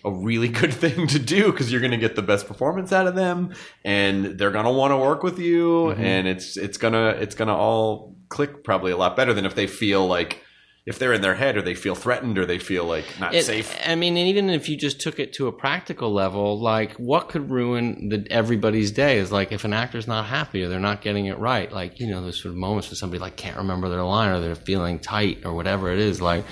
[0.06, 3.08] a really good thing to do because you're going to get the best performance out
[3.08, 3.54] of them,
[3.84, 6.02] and they're going to want to work with you, mm-hmm.
[6.02, 9.68] and it's it's gonna it's gonna all click probably a lot better than if they
[9.68, 10.44] feel like.
[10.88, 13.44] If they're in their head, or they feel threatened, or they feel like not It-
[13.44, 13.76] safe.
[13.86, 17.28] I mean, and even if you just took it to a practical level, like what
[17.28, 21.02] could ruin the, everybody's day is like if an actor's not happy or they're not
[21.02, 23.90] getting it right, like you know those sort of moments where somebody like can't remember
[23.90, 26.46] their line or they're feeling tight or whatever it is, like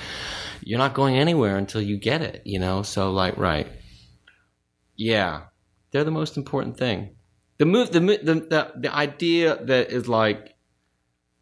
[0.61, 2.81] you're not going anywhere until you get it, you know.
[2.83, 3.67] So like, right,
[4.95, 5.43] yeah,
[5.91, 7.15] they're the most important thing.
[7.57, 10.55] The move, the the the, the idea that is like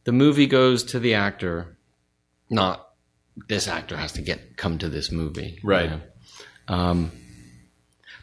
[0.03, 1.72] the movie goes to the actor,
[2.53, 2.87] not
[3.49, 5.89] this actor has to get come to this movie, you Right.
[5.89, 6.01] know?
[6.67, 7.11] Um,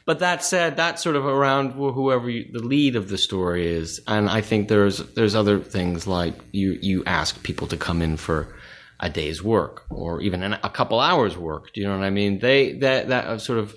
[0.07, 4.01] but that said, that's sort of around whoever you, the lead of the story is,
[4.07, 8.17] and I think there's there's other things like you you ask people to come in
[8.17, 8.57] for
[8.99, 11.73] a day's work or even an, a couple hours work.
[11.73, 12.39] Do you know what I mean?
[12.39, 13.75] They that that uh, sort of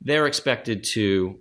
[0.00, 1.38] they're expected to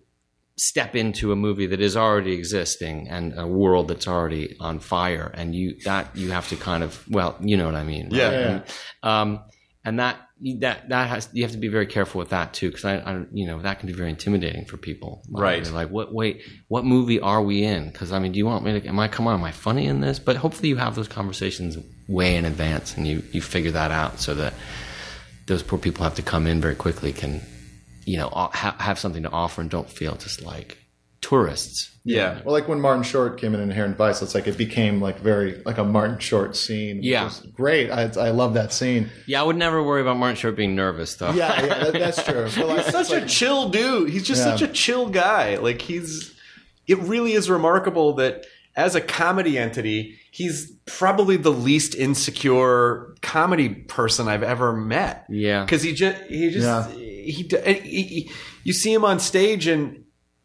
[0.57, 5.31] step into a movie that is already existing and a world that's already on fire
[5.35, 8.17] and you that you have to kind of well you know what i mean right?
[8.17, 8.29] Yeah.
[8.31, 8.63] And,
[9.03, 9.39] um
[9.85, 10.17] and that
[10.59, 13.25] that that has you have to be very careful with that too because I, I
[13.31, 15.63] you know that can be very intimidating for people Right.
[15.63, 18.65] They're like what wait what movie are we in because i mean do you want
[18.65, 20.95] me to am i come on am i funny in this but hopefully you have
[20.95, 21.77] those conversations
[22.07, 24.53] way in advance and you you figure that out so that
[25.45, 27.41] those poor people have to come in very quickly can
[28.07, 30.77] you know ha- have something to offer and don't feel just like
[31.21, 35.01] tourists yeah, Well, like when Martin Short came in Inherent Vice, it's like it became
[35.01, 36.97] like very like a Martin Short scene.
[36.99, 37.25] which Yeah.
[37.25, 37.91] was great.
[37.91, 39.09] I, I love that scene.
[39.25, 42.23] yeah i would never worry about martin short being nervous though Yeah, yeah, that, that's
[42.23, 42.47] true.
[42.65, 44.09] Like, He's such a chill dude.
[44.09, 44.51] He's just Yeah.
[44.55, 45.57] such a chill guy.
[45.57, 46.33] Like he's
[46.87, 48.45] it really is remarkable that
[48.77, 55.25] as a comedy entity, he's probably the least insecure comedy person I've ever met.
[55.27, 55.65] Yeah.
[55.65, 56.87] because he just he just Yeah.
[57.31, 58.31] He, he, he-
[58.63, 60.03] you see him on stage and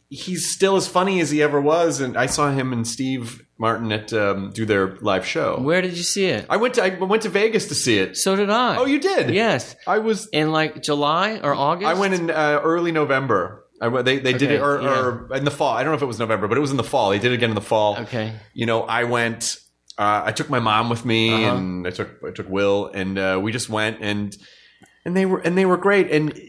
[0.09, 2.01] he's still as funny as he ever was.
[2.01, 5.59] And I saw him and Steve Martin at um, do their live show.
[5.61, 6.47] Where did you see it?
[6.51, 8.17] I went to I went to Vegas to see it.
[8.17, 8.77] So did I.
[8.77, 9.35] Oh, you did?
[9.35, 9.75] Yes.
[9.87, 10.29] I was.
[10.33, 11.89] In like July or August?
[11.89, 13.65] I went in uh, early November.
[13.81, 15.01] I they they did it or, yeah.
[15.01, 15.75] or in the fall.
[15.75, 17.11] I don't know if it was November, but it was in the fall.
[17.11, 17.99] They did it again in the fall.
[17.99, 18.33] Okay.
[18.55, 19.57] You know, I went.
[19.99, 21.57] Uh, I took my mom with me, Uh-huh.
[21.57, 24.35] and I took I took Will, and uh, we just went and
[25.05, 26.11] and they were and they were great.
[26.11, 26.41] And y-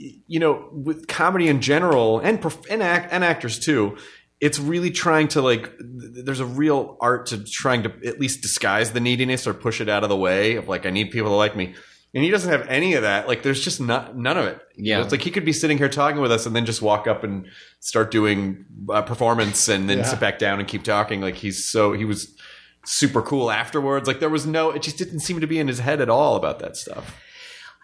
[0.00, 3.96] y- you know, with comedy in general, and and, act, and actors too,
[4.40, 5.72] it's really trying to like.
[5.80, 9.88] There's a real art to trying to at least disguise the neediness or push it
[9.88, 11.74] out of the way of like I need people to like me.
[12.14, 13.26] And he doesn't have any of that.
[13.26, 14.60] Like, there's just not none of it.
[14.76, 15.00] Yeah.
[15.00, 17.24] it's like he could be sitting here talking with us and then just walk up
[17.24, 17.46] and
[17.80, 20.04] start doing a performance and then Yeah.
[20.04, 21.22] sit back down and keep talking.
[21.22, 22.36] Like he's so he was
[22.84, 24.06] super cool afterwards.
[24.06, 26.36] Like there was no, it just didn't seem to be in his head at all
[26.36, 27.18] about that stuff.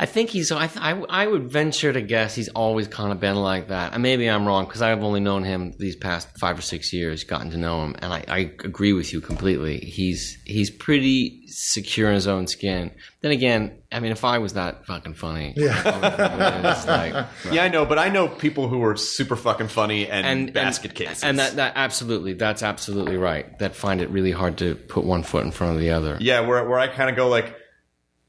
[0.00, 0.52] I think he's.
[0.52, 3.94] I, th- I, I would venture to guess he's always kind of been like that.
[3.94, 7.24] And maybe I'm wrong because I've only known him these past five or six years,
[7.24, 9.78] gotten to know him, and I, I agree with you completely.
[9.78, 12.92] He's he's pretty secure in his own skin.
[13.22, 17.68] Then again, I mean, if I was that fucking funny, yeah, it's like, Yeah, I
[17.68, 21.24] know, but I know people who are super fucking funny and, and basket and, cases.
[21.24, 23.58] and that that absolutely, that's absolutely right.
[23.58, 26.16] That find it really hard to put one foot in front of the other.
[26.20, 27.52] yeah, where where I kind of go like,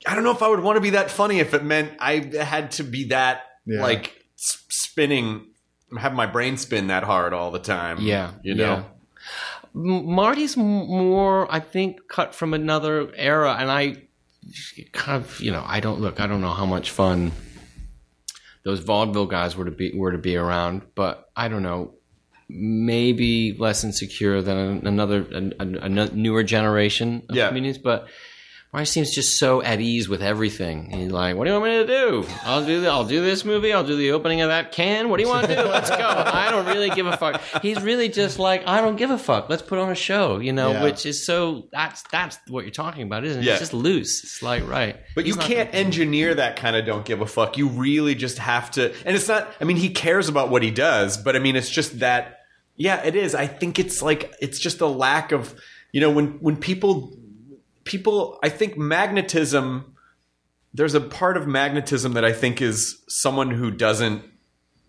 [0.05, 2.15] I don't know if I would want to be that funny if it meant I
[2.41, 3.81] had to be that Yeah.
[3.81, 5.47] like spinning,
[5.97, 7.97] have my brain spin that hard all the time.
[8.01, 8.63] Yeah, you know.
[8.63, 8.83] yeah.
[9.73, 13.97] Marty's more, I think, cut from another era, and I
[14.93, 16.19] kind of, you know, I don't look.
[16.19, 17.31] I don't know how much fun
[18.65, 21.93] those vaudeville guys were to be were to be around, but I don't know.
[22.51, 27.49] Maybe less insecure than another a, a, a newer generation of Yeah.
[27.49, 28.07] comedians, but.
[28.71, 30.91] Marty seems just so at ease with everything.
[30.91, 32.27] He's like, "What do you want me to do?
[32.43, 33.73] I'll do the, I'll do this movie.
[33.73, 35.09] I'll do the opening of that can.
[35.09, 35.61] What do you want to do?
[35.63, 35.95] Let's go.
[36.01, 39.49] I don't really give a fuck." He's really just like, "I don't give a fuck.
[39.49, 40.83] Let's put on a show." You know, Yeah.
[40.83, 43.45] which is so that's that's what you're talking about, isn't it?
[43.45, 43.53] Yeah.
[43.53, 44.23] It's just loose.
[44.23, 47.21] It's like right, But you He's not can't gonna- engineer that kind of don't give
[47.21, 47.57] a fuck.
[47.57, 48.93] You really just have to.
[49.03, 51.71] And it's not, I mean, he cares about what he does, but I mean, it's
[51.71, 52.41] just that,
[52.75, 53.33] yeah, it is.
[53.33, 55.59] I think it's like, it's just a lack of,
[55.91, 57.15] you know, when, when people,
[57.89, 59.95] people, I think magnetism,
[60.73, 64.23] there's a part of magnetism that I think is someone who doesn't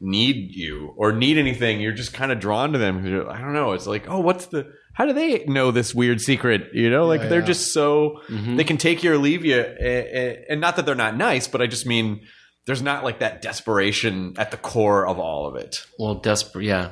[0.00, 1.80] need you or need anything.
[1.80, 2.98] You're just kind of drawn to them.
[3.28, 3.72] I don't know.
[3.72, 6.68] It's like, oh, what's the, how do they know this weird secret?
[6.74, 7.46] You know, like Yeah, they're yeah.
[7.46, 8.56] just so mm-hmm.
[8.56, 11.66] they can take you or leave you, and not that they're not nice, but I
[11.66, 12.20] just mean
[12.66, 15.86] there's not like that desperation at the core of all of it.
[15.98, 16.90] Well, desperate, yeah.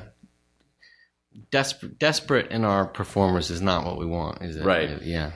[1.50, 4.64] Desperate, desperate in our performers is not what we want, is it?
[4.64, 5.02] Right.
[5.02, 5.32] Yeah.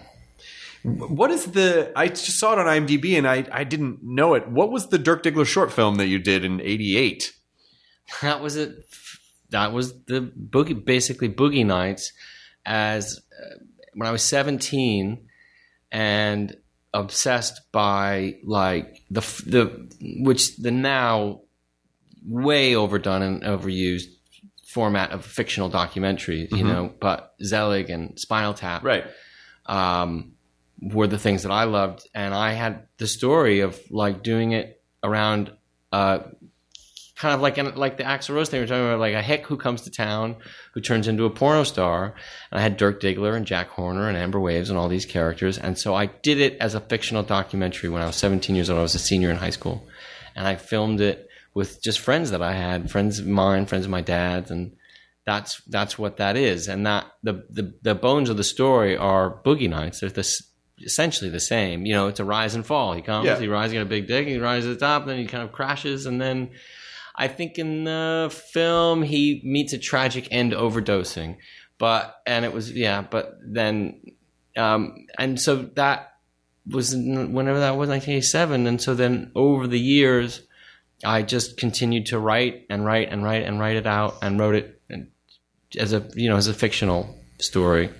[0.85, 1.93] What is the?
[1.95, 4.49] I just saw it on IMDb and I I didn't know it.
[4.49, 7.33] What was the Dirk Diggler short film that you did in '88?
[8.21, 8.85] That was it.
[9.51, 12.13] That was the boogie, basically boogie nights.
[12.67, 13.57] As uh,
[13.95, 15.29] when I was seventeen,
[15.91, 16.57] and
[16.95, 19.89] obsessed by like the the
[20.21, 21.41] which the now
[22.27, 24.07] way overdone and overused
[24.69, 26.51] format of fictional documentaries.
[26.57, 29.05] You know, but Zelig and Spinal Tap, Right.
[29.67, 30.32] um,
[30.83, 34.83] were the things that I loved, and I had the story of like doing it
[35.05, 35.53] around,
[35.93, 36.21] uh,
[37.17, 39.47] kind of like like the Axl Rose thing we we're talking about, like a hick
[39.47, 40.37] who comes to town
[40.75, 42.15] who turns into a porno star,
[42.51, 45.57] and I had Dirk Diggler and Jack Horner and Amber Waves and all these characters,
[45.57, 48.81] and so I did it as a fictional documentary when I was 17 years old.
[48.81, 49.87] I was a senior in high school,
[50.35, 53.91] and I filmed it with just friends that I had, friends of mine, friends of
[53.91, 54.73] my dad's, and
[55.25, 59.41] that's that's what that is, and that the the, the bones of the story are
[59.45, 60.01] boogie nights.
[60.01, 60.43] They're this
[60.83, 61.87] essentially the same.
[61.87, 62.93] You know, it's a rise and fall.
[62.95, 63.39] He comes, Yeah.
[63.39, 65.43] he rises, he got a big dick, he rises to the top, then he kind
[65.45, 66.51] of crashes, and then
[67.15, 71.37] I think in the film he meets a tragic end overdosing,
[71.79, 74.01] but and it was yeah, but then
[74.57, 76.15] um, and so that
[76.69, 80.43] was in- whenever that was 1987, and so then over the years.
[81.05, 84.55] I just continued to write and write and write and write it out and wrote
[84.55, 84.81] it
[85.77, 87.91] as a you know as a fictional story,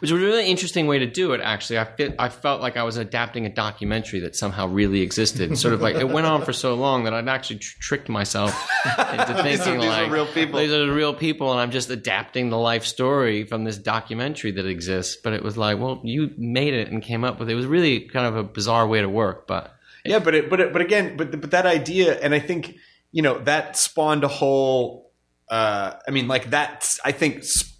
[0.00, 1.40] which was a really interesting way to do it.
[1.40, 5.56] Actually, I fit, I felt like I was adapting a documentary that somehow really existed.
[5.58, 8.52] Sort of like it went on for so long that I'd actually tr- tricked myself
[9.12, 10.60] into thinking these are like real people.
[10.60, 14.50] These are the real people, and I'm just adapting the life story from this documentary
[14.52, 15.16] that exists.
[15.22, 17.52] But it was like, well, you made it and came up with it.
[17.52, 19.70] It was really kind of a bizarre way to work, but.
[20.04, 22.76] Yeah, but it, but it, but again, but but that idea, and I think
[23.10, 25.10] you know that spawned a whole.
[25.48, 26.98] Uh, I mean, like that.
[27.04, 27.73] I think s-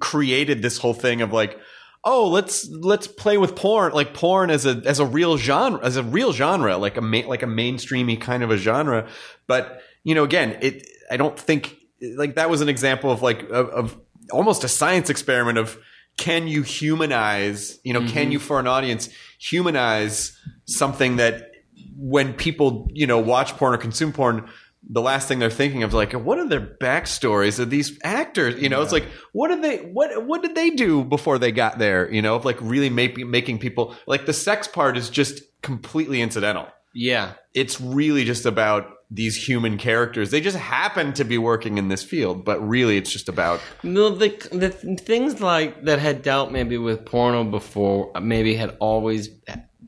[0.00, 1.58] created this whole thing of like,
[2.04, 5.96] oh, let's let's play with porn, like porn as a as a real genre, as
[5.96, 9.08] a real genre, like a ma- like a mainstreamy kind of a genre.
[9.46, 11.76] But you know, again, it I don't think
[12.16, 14.00] like that was an example of like of, of
[14.30, 15.78] almost a science experiment of
[16.16, 18.32] can you humanize, you know, can mm-hmm.
[18.32, 19.08] you for an audience
[19.38, 21.50] humanize something that
[21.96, 24.48] when people you know watch porn or consume porn
[24.88, 28.60] the last thing they're thinking of is like what are their backstories of these actors?
[28.60, 31.78] You know it's like what did they what what did they do before they got
[31.78, 32.10] there?
[32.12, 36.20] You know of like really making making people like the sex part is just completely
[36.20, 36.68] incidental.
[36.96, 37.32] Yeah.
[37.54, 40.30] it's really just about these human characters.
[40.30, 44.10] They just happen to be working in this field but really it's just about No,
[44.10, 49.28] the the things like that had dealt maybe with porno before, maybe had always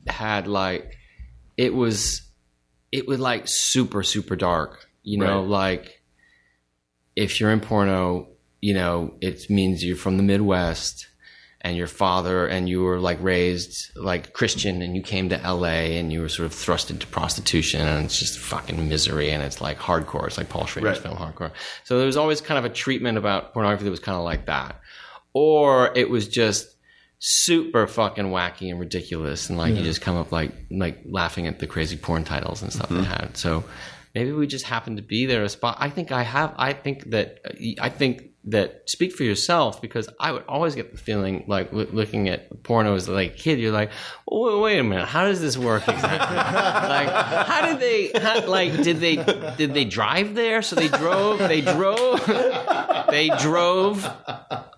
[0.07, 0.97] had like
[1.55, 2.23] it was
[2.91, 4.86] it was like super super dark.
[5.07, 5.49] You know, Right.
[5.49, 6.01] like
[7.15, 8.27] if you're in porno,
[8.59, 11.07] you know, it means you're from the Midwest
[11.61, 15.95] and your father and you were like raised like Christian and you came to LA
[15.97, 19.61] and you were sort of thrust into prostitution and it's just fucking misery and it's
[19.61, 20.27] like hardcore.
[20.27, 21.03] It's like Paul Schrader's Right.
[21.03, 21.51] film hardcore.
[21.85, 24.47] So there was always kind of a treatment about pornography that was kind of like
[24.47, 24.81] that.
[25.31, 26.75] Or it was just
[27.19, 31.59] super fucking wacky and ridiculous and like you just come up like like laughing at
[31.59, 33.05] the crazy porn titles and stuff they mm-hmm.
[33.05, 33.37] had.
[33.37, 33.63] So
[34.17, 35.77] maybe we just happen to be there a spot.
[35.79, 36.55] I think I have.
[36.57, 37.39] I think that
[37.79, 41.89] I think that speak for yourself because I would always get the feeling like loo-
[41.91, 43.59] looking at porno as like a kid.
[43.59, 43.91] You're like,
[44.27, 46.35] wait, wait a minute, how does this work exactly?
[46.37, 47.09] like,
[47.45, 48.19] how did they?
[48.19, 49.17] How, like, did they
[49.55, 50.63] did they drive there?
[50.63, 51.37] So they drove.
[51.37, 52.25] They drove.
[53.09, 54.01] they drove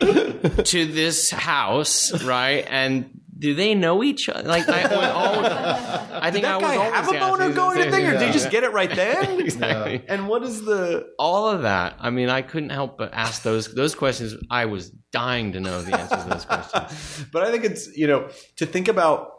[0.02, 2.66] to this house, right?
[2.68, 4.48] And do they know each other?
[4.48, 5.52] Like, I would always.
[5.52, 8.12] I think I that was guy always have a boner going to same thing or
[8.20, 10.04] did you just get it right then exactly.
[10.08, 11.96] and what is the All of that.
[12.00, 14.36] I mean, I couldn't help but ask those those questions.
[14.52, 17.26] I was dying to know the answers to those questions.
[17.32, 19.32] but I think it's you know to think about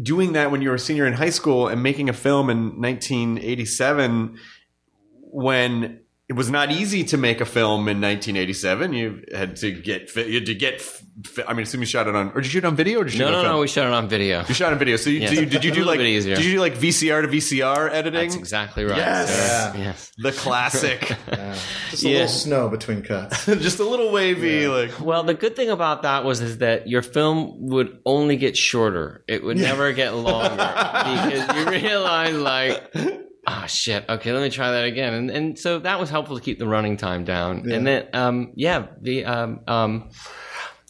[0.00, 2.80] doing that when you were a senior in high school and making a film in
[2.80, 4.38] 1987
[5.30, 8.92] when it was not easy to make a film in 1987.
[8.92, 10.82] You had to get you had to get.
[11.48, 13.04] I mean, assume you shot it on or did you shoot it on video or
[13.04, 13.54] did you No, shoot it no, on film?
[13.56, 13.60] no.
[13.62, 14.44] We shot it on video.
[14.46, 14.96] you shot it on video.
[14.96, 15.30] So you, Yes.
[15.30, 18.20] do you, did you do like did you do like VCR to VCR editing?
[18.28, 18.98] That's exactly right.
[18.98, 19.28] Yes.
[19.28, 19.72] sir.
[19.78, 19.84] Yeah.
[19.84, 20.12] Yes.
[20.18, 21.00] the classic,
[21.90, 22.12] Just a Yeah.
[22.12, 23.46] little snow between cuts.
[23.46, 25.00] just a little wavy like.
[25.00, 29.24] Well, the good thing about that was is that your film would only get shorter.
[29.26, 32.94] It would never get longer because you realize like,
[33.48, 34.04] ah, shit.
[34.08, 35.14] Okay, let me try that again.
[35.14, 37.70] And and so that was helpful to keep the running time down.
[37.70, 40.10] And then, um, yeah, the um, um,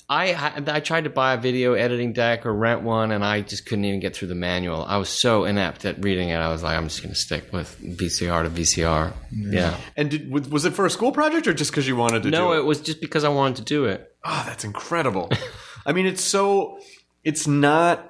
[0.09, 3.67] I I tried to buy a video editing deck or rent one, and I just
[3.67, 4.85] couldn't even get through the manual.
[4.85, 6.37] I was so inept at reading it.
[6.37, 9.13] I was like, I'm just going to stick with VCR to VCR.
[9.31, 9.77] Yeah.
[9.97, 12.31] And did, was was it for a school project or just because you wanted to?
[12.31, 12.41] Do it?
[12.41, 14.11] No, it was just because I wanted to do it.
[14.25, 15.31] Oh, that's incredible.
[15.87, 16.81] I mean, it's so,
[17.23, 18.08] it's not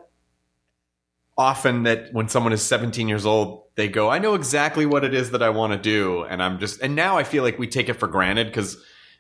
[1.39, 5.15] often that when someone is 17 years old, they go, I know exactly what it
[5.15, 6.25] is that I want to do.
[6.25, 8.77] And I'm just, and now I feel like we take it for granted because,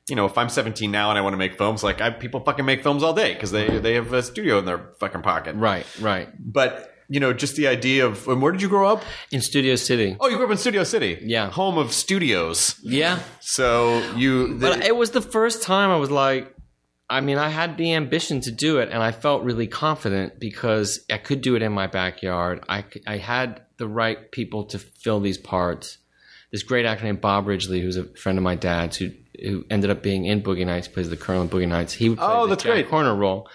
[0.08, 2.40] you know, if I'm 17 now and I want to make films, like I, people
[2.40, 5.54] fucking make films all day because they, they have a studio in their fucking pocket.
[5.54, 6.28] Right, right.
[6.40, 9.04] But, you know, just the idea of, and where did you grow up?
[9.30, 10.16] In Studio City.
[10.18, 11.18] Oh, you grew up in Studio City.
[11.22, 11.50] Yeah.
[11.50, 12.80] Home of studios.
[12.82, 13.20] Yeah.
[13.38, 16.52] So you, But it was the first time I was like,
[17.10, 21.00] I mean, I had the ambition to do it, and I felt really confident because
[21.10, 22.62] I could do it in my backyard.
[22.68, 25.98] I, I had the right people to fill these parts.
[26.52, 29.88] This great actor named Bob Ridgely, who's a friend of my dad's, who who ended
[29.88, 31.92] up being in Boogie Nights, plays the Colonel in Boogie Nights.
[31.92, 32.86] He would play Oh, the that's Jack great.
[32.86, 33.48] Horner role.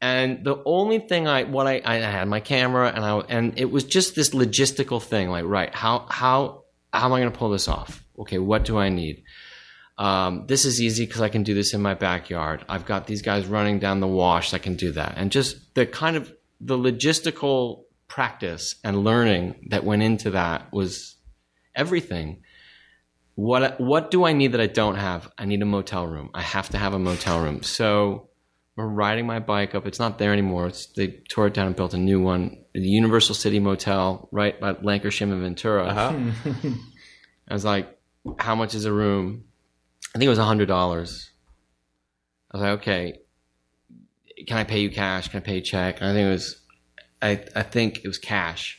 [0.00, 3.70] And the only thing I what I, I had my camera and I and it
[3.70, 7.50] was just this logistical thing like right how how how am I going to pull
[7.50, 8.02] this off?
[8.18, 9.22] Okay, what do I need?
[10.00, 12.64] Um, this is easy because I can do this in my backyard.
[12.70, 14.54] I've got these guys running down the wash.
[14.54, 19.84] I can do that, and just the kind of the logistical practice and learning that
[19.84, 21.16] went into that was
[21.76, 22.42] everything.
[23.34, 25.30] What what do I need that I don't have?
[25.36, 26.30] I need a motel room.
[26.32, 27.62] I have to have a motel room.
[27.62, 28.30] So
[28.76, 29.86] we're riding my bike up.
[29.86, 30.68] It's not there anymore.
[30.68, 32.64] It's, they tore it down and built a new one.
[32.72, 35.88] The Universal City Motel, right by Lankershim and Ventura.
[35.88, 36.70] Uh-huh.
[37.48, 37.98] I was like,
[38.38, 39.44] "How much is a room?"
[40.14, 41.30] I think it was a hundred dollars.
[42.50, 43.18] I was like, "Okay,
[44.46, 45.28] can I pay you cash?
[45.28, 46.60] Can I pay you check?" And I think it was,
[47.22, 48.78] I I think it was cash.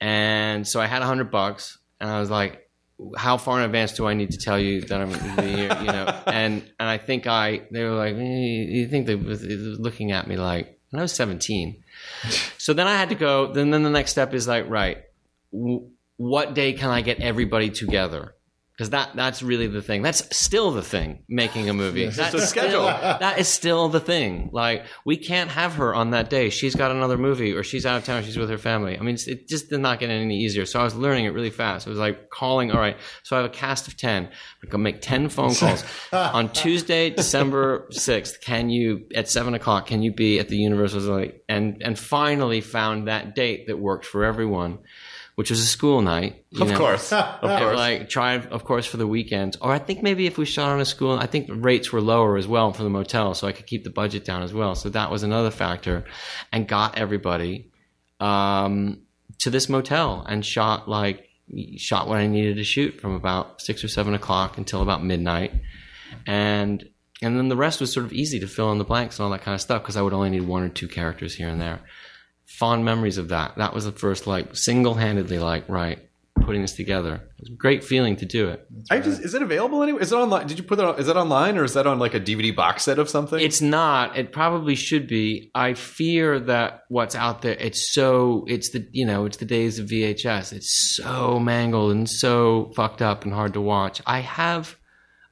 [0.00, 2.68] And so I had a hundred bucks, and I was like,
[3.16, 5.52] "How far in advance do I need to tell you that I'm going to be
[5.54, 9.14] here?" You know, and and I think I they were like, eh, "You think they
[9.14, 11.82] was looking at me like?" And I was seventeen,
[12.58, 13.52] so then I had to go.
[13.52, 14.98] Then then the next step is like, right,
[15.52, 18.34] w- what day can I get everybody together?
[18.76, 20.02] Because that that's really the thing.
[20.02, 21.22] That's still the thing.
[21.28, 22.06] Making a movie.
[22.06, 22.84] That's a schedule.
[23.24, 24.50] That is still the thing.
[24.52, 26.50] Like we can't have her on that day.
[26.50, 28.24] She's got another movie, or she's out of town.
[28.24, 28.98] She's with her family.
[28.98, 30.66] I mean, it just did not get any easier.
[30.66, 31.86] So I was learning it really fast.
[31.86, 32.72] It was like calling.
[32.72, 32.96] All right.
[33.22, 34.28] So I have a cast of ten.
[34.62, 38.40] I can make ten phone calls on Tuesday, December sixth.
[38.40, 39.86] Can you at seven o'clock?
[39.86, 41.02] Can you be at the Universal?
[41.02, 44.80] Like, and and finally found that date that worked for everyone.
[45.36, 46.78] Which was a school night, Of know.
[46.78, 47.76] course, of course.
[47.76, 49.56] Like tried, of course, for the weekends.
[49.56, 52.00] Or I think maybe if we shot on a school, I think the rates were
[52.00, 54.76] lower as well for the motel, so I could keep the budget down as well.
[54.76, 56.04] So that was another factor,
[56.52, 57.72] and got everybody
[58.20, 59.00] um,
[59.40, 61.28] to this motel and shot like
[61.76, 65.52] shot what I needed to shoot from about six or seven o'clock until about midnight,
[66.26, 66.88] and
[67.22, 69.30] and then the rest was sort of easy to fill in the blanks and all
[69.32, 71.60] that kind of stuff because I would only need one or two characters here and
[71.60, 71.80] there.
[72.46, 73.56] Fond memories of that.
[73.56, 75.98] That was the first like single handedly like right
[76.44, 77.14] putting this together.
[77.14, 78.66] It was a great feeling to do it.
[78.90, 80.02] I just is it available anywhere?
[80.02, 80.46] Is it online?
[80.46, 80.84] Did you put it?
[80.84, 83.40] on Is that online or is that on like a DVD box set of something?
[83.40, 84.16] It's not.
[84.16, 85.50] It probably should be.
[85.54, 87.56] I fear that what's out there.
[87.58, 88.44] It's so.
[88.46, 89.24] It's the you know.
[89.24, 90.52] It's the days of VHS.
[90.52, 94.00] It's so mangled and so fucked up and hard to watch.
[94.06, 94.76] I have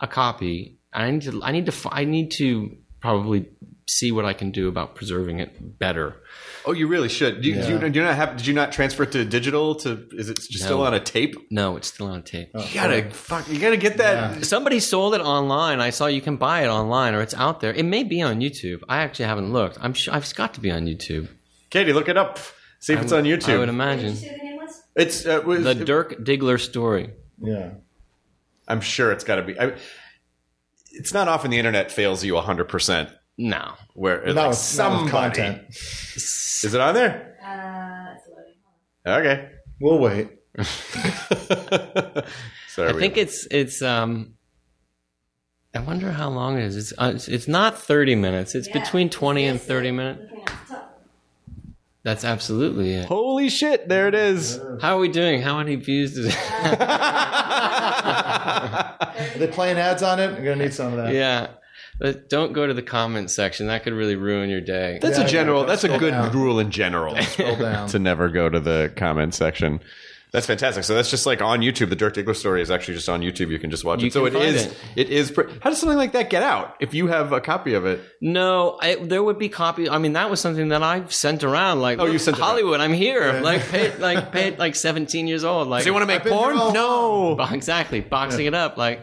[0.00, 0.78] a copy.
[0.92, 1.40] I need to.
[1.42, 1.88] I need to.
[1.90, 3.48] I need to probably
[3.88, 6.16] see what I can do about preserving it better.
[6.64, 7.42] Oh, you really should.
[7.42, 8.36] Do you, do you, do you not have?
[8.36, 9.74] Did you not transfer it to digital?
[9.76, 10.84] To is it just still No.
[10.84, 11.36] on a tape?
[11.50, 12.50] No, it's still on tape.
[12.54, 13.48] You gotta fuck.
[13.48, 14.44] You gotta get that.
[14.44, 15.80] Somebody sold it online.
[15.80, 17.72] I saw you can buy it online, or it's out there.
[17.72, 18.82] It may be on YouTube.
[18.88, 19.78] I actually haven't looked.
[19.80, 21.28] I'm sure it's got to be on YouTube.
[21.70, 22.38] Katie, look it up.
[22.80, 23.54] See if it's on YouTube.
[23.54, 24.16] I would imagine
[24.94, 27.10] it's uh, was, the Dirk Diggler story.
[27.40, 27.70] Yeah.
[28.68, 29.58] I'm sure it's got to be.
[29.58, 29.74] I,
[30.92, 32.64] it's not often the internet fails you 100.
[32.68, 33.08] percent
[33.38, 35.62] No, Where Not like with, not with somebody content.
[36.64, 37.28] Is it on there?
[39.06, 39.50] Okay.
[39.80, 40.28] We'll wait.
[42.68, 43.82] Sorry, I think it's it's.
[43.82, 44.34] um
[45.74, 46.76] I wonder how long it is.
[46.76, 48.54] It's uh, it's, it's not thirty minutes.
[48.54, 50.30] It's between twenty and thirty minutes.
[52.04, 53.06] That's absolutely it.
[53.06, 53.88] Holy shit!
[53.88, 54.60] There it is.
[54.80, 55.40] How are we doing?
[55.40, 56.36] How many views does it?
[58.02, 60.28] Are they playing ads on it?
[60.30, 61.14] I'm gonna need some of that.
[61.14, 61.48] yeah.
[61.98, 63.66] But don't go to the comments section.
[63.68, 64.98] That could really ruin your day.
[65.00, 65.60] That's Yeah, a general.
[65.62, 66.32] yeah, That's a scroll good down.
[66.32, 67.88] rule in general Scroll down.
[67.88, 69.80] to never go to the comment section.
[70.32, 70.84] That's fantastic.
[70.84, 71.90] So that's just like on YouTube.
[71.90, 73.50] The Dirk Diggler story is actually just on YouTube.
[73.50, 74.14] You can just watch You it.
[74.14, 74.64] So can it find is.
[74.64, 74.76] it.
[74.96, 75.30] It is.
[75.30, 76.74] Pre- How does something like that get out?
[76.80, 79.90] If you have a copy of it, No, I, there would be copy.
[79.90, 81.82] I mean, that was something that I've sent around.
[81.82, 82.80] Like, Oh, you look, sent it Hollywood.
[82.80, 83.40] I'm here.
[83.42, 85.68] Like, paid, like, paid, like 17 years old.
[85.68, 86.56] Like, do you want to make I've been porn?
[86.56, 87.34] all No.
[87.36, 89.02] Bo- exactly boxing it up like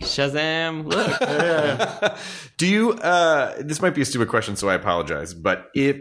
[0.00, 0.84] Shazam.
[0.84, 2.18] Look,
[2.56, 2.92] Do you?
[2.92, 5.34] Uh, this might be a stupid question, so I apologize.
[5.34, 5.96] But if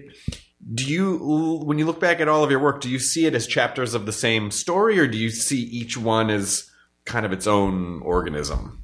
[0.74, 3.36] do you, when you look back at all of your work, do you see it
[3.36, 6.70] as chapters of the same story, or do you see each one as
[7.06, 8.84] kind of its own organism?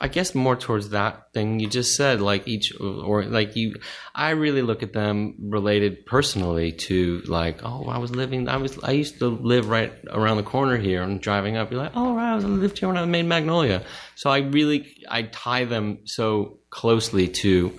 [0.00, 2.20] I guess more towards that thing you just said.
[2.20, 3.76] Like each, or like you,
[4.14, 8.76] I really look at them related personally to like, oh, I was living, I was,
[8.82, 11.70] I used to live right around the corner here and driving up.
[11.70, 13.84] You're like, oh, right, I was lived here when I made Magnolia.
[14.16, 17.78] So I really, I tie them so closely to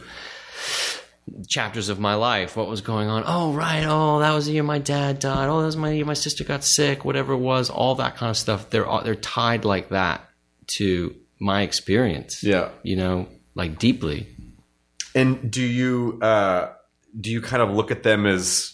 [1.49, 2.55] chapters of my life.
[2.55, 3.23] What was going on?
[3.25, 3.83] Oh, right.
[3.85, 5.49] Oh, that was the year my dad died.
[5.49, 7.03] Oh, that was my year my sister got sick.
[7.03, 8.69] Whatever it was, all that kind of stuff.
[8.69, 10.21] They're they're tied like that
[10.67, 12.43] to my experience.
[12.43, 12.69] Yeah.
[12.83, 14.27] you know, like deeply.
[15.15, 16.71] And do you uh,
[17.19, 18.73] do you kind of look at them as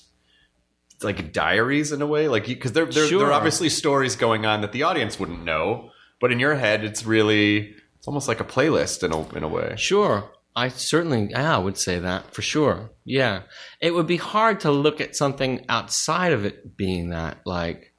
[1.02, 3.20] like diaries in a way, like because they're they're, Sure.
[3.20, 5.90] they're obviously stories going on that the audience wouldn't know,
[6.20, 9.48] but in your head, it's really it's almost like a playlist in a in a
[9.48, 9.76] way.
[9.78, 10.30] Sure.
[10.56, 12.92] I certainly, yeah, I would say that for sure.
[13.06, 13.42] Yeah.
[13.82, 17.92] It would be hard to look at something outside of it being that, like,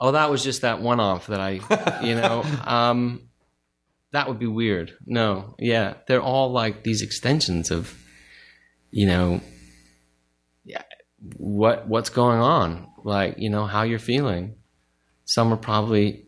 [0.00, 1.60] oh, that was just that one off that I,
[2.04, 3.25] you know, um,
[4.12, 4.92] that would be weird.
[5.04, 5.94] No, yeah.
[6.06, 7.94] They're all like these extensions of,
[8.90, 9.40] you know,
[10.64, 10.82] yeah,
[11.36, 14.56] what, what's going on, like, you know, how you're feeling.
[15.24, 16.26] Some are probably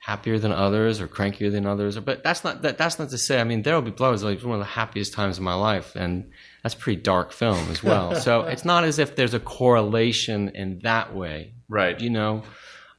[0.00, 1.96] happier than others or crankier than others.
[1.96, 3.40] or, But that's not that, that's not to say.
[3.40, 4.22] I mean, there will be blows.
[4.24, 6.30] Like one of the happiest times of my life, and
[6.62, 8.14] that's a pretty dark film as well.
[8.20, 12.00] so it's not as if there's a correlation in that way, Right.
[12.00, 12.42] You know,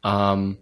[0.04, 0.60] um,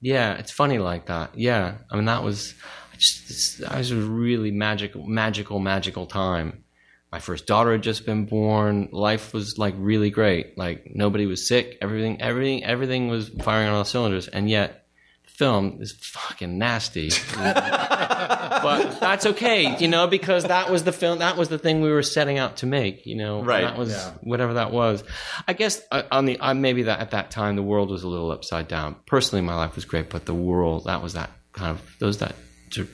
[0.00, 1.38] yeah, it's funny like that.
[1.38, 2.54] Yeah, I mean that was
[2.92, 6.64] I just that was a really magical, magical, magical time.
[7.12, 8.88] My first daughter had just been born.
[8.92, 10.58] Life was like really great.
[10.58, 11.78] Like nobody was sick.
[11.80, 14.28] Everything, everything, everything was firing on all cylinders.
[14.28, 14.85] And yet,
[15.38, 17.10] film is fucking nasty.
[17.36, 21.90] but that's okay, you know, because that was the film, that was the thing we
[21.90, 23.42] were setting out to make, you know.
[23.42, 23.62] Right.
[23.62, 24.12] That was Yeah.
[24.22, 25.04] whatever that was.
[25.46, 28.08] I guess uh, on the uh, maybe that at that time the world was a
[28.08, 28.96] little upside down.
[29.06, 32.34] Personally, my life was great, but the world that was that kind of those that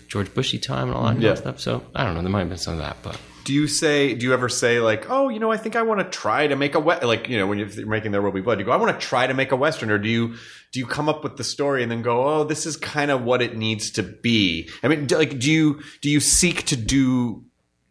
[0.09, 1.61] George Bushy time and all that kind of stuff.
[1.61, 2.23] So I don't know.
[2.23, 4.15] There might have been some of that, but Do you say?
[4.15, 6.57] Do you ever say like, oh, you know, I think I want to try to
[6.57, 8.73] make a we-, like, you know, when you're making There Will Be Blood, you go,
[8.73, 10.37] I want to try to make a western, or do you
[10.73, 13.23] do you come up with the story and then go, oh, this is kind of
[13.23, 14.69] what it needs to be?
[14.83, 17.45] I mean, do, like, do you do you seek to do?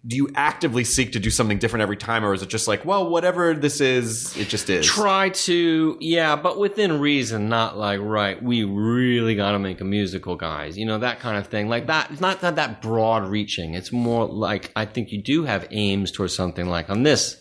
[0.06, 2.84] Do you actively seek to do something different every time, or is it just like,
[2.86, 4.86] well, whatever this is, it just is?
[4.86, 9.84] try to yeah but within reason not like right we really got to make a
[9.84, 13.28] musical guys you know that kind of thing like that it's not that that broad
[13.28, 17.39] reaching it's more like i think you do have aims towards something like on this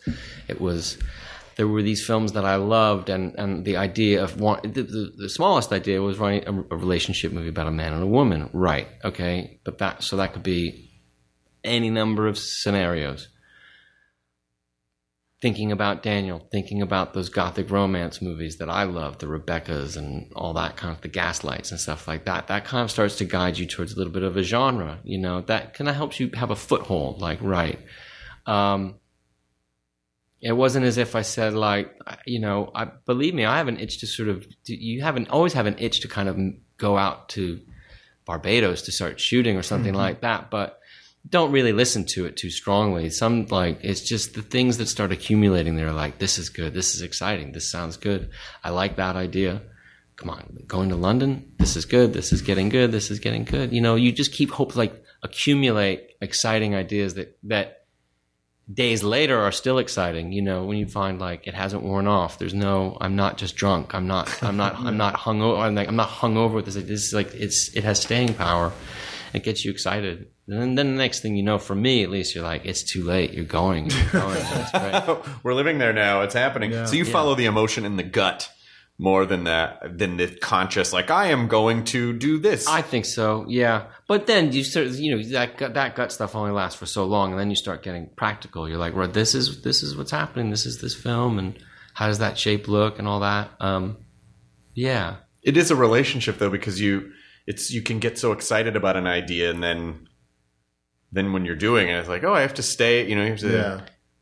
[0.49, 0.97] it was
[1.57, 5.13] there were these films that I loved, and, and the idea of one, the, the,
[5.15, 8.49] the smallest idea was writing a, a relationship movie about a man and a woman,
[8.55, 8.89] right?
[9.05, 10.90] Okay, but that so that could be
[11.65, 13.29] any number of scenarios
[15.41, 20.31] thinking about Daniel, thinking about those gothic romance movies that I love, the Rebeccas and
[20.37, 22.49] all that kind of the gaslights and stuff like that.
[22.49, 25.19] That kind of starts to guide you towards a little bit of a genre, you
[25.19, 27.79] know, that kind of helps you have a foothold, like, right.
[28.45, 28.97] Um,
[30.43, 31.95] it wasn't as if I said like,
[32.27, 35.55] you know, I believe me, I have an itch to sort of, you haven't always
[35.55, 36.39] have an itch to kind of
[36.77, 37.61] go out to
[38.27, 40.80] Barbados to start shooting or something like that, but
[41.29, 43.11] don't really listen to it too strongly.
[43.11, 45.93] Some like it's just the things that start accumulating there.
[45.93, 48.31] Like this is good, this is exciting, this sounds good.
[48.65, 49.63] I like that idea.
[50.17, 51.53] Come on, going to London.
[51.59, 52.13] This is good.
[52.13, 52.93] This is getting good.
[52.93, 53.73] This is getting good.
[53.73, 57.81] You know, you just keep hope like accumulate exciting ideas that that
[58.73, 60.33] days later are still exciting.
[60.33, 62.39] You know, when you find like it hasn't worn off.
[62.39, 62.97] There's no.
[63.01, 63.95] I'm not just drunk.
[63.95, 64.43] I'm not.
[64.43, 64.77] I'm not.
[64.77, 65.61] I'm not hungover.
[65.61, 66.75] I'm like I'm not hungover with this.
[66.75, 67.75] This is like it's.
[67.77, 68.73] It has staying power.
[69.33, 70.29] It gets you excited.
[70.51, 72.83] And then, then the next thing you know, for me at least, you're like, it's
[72.83, 73.33] too late.
[73.33, 73.89] You're going.
[73.89, 74.35] You're going.
[74.35, 75.29] That's.
[75.45, 76.23] We're living there now.
[76.23, 76.73] It's happening.
[76.87, 78.51] So you follow the emotion in the gut
[78.99, 80.93] more than that than the conscious.
[80.93, 82.67] Like I am going to do this.
[82.67, 83.47] I think so.
[83.49, 86.87] Yeah, but then you start, you know, that gut, that gut stuff only lasts for
[86.87, 88.69] so long, and then you start getting practical.
[88.69, 90.51] You're like, right, this is this is what's happening.
[90.51, 91.59] This is this film, and
[91.95, 93.51] how does that shape look, and all that.
[93.61, 93.99] Um,
[94.75, 97.13] yeah, it is a relationship though because you
[97.47, 100.09] it's you can get so excited about an idea and then
[101.13, 103.31] then when you're doing it it's like oh i have to stay you know you
[103.31, 103.71] have to, Yeah.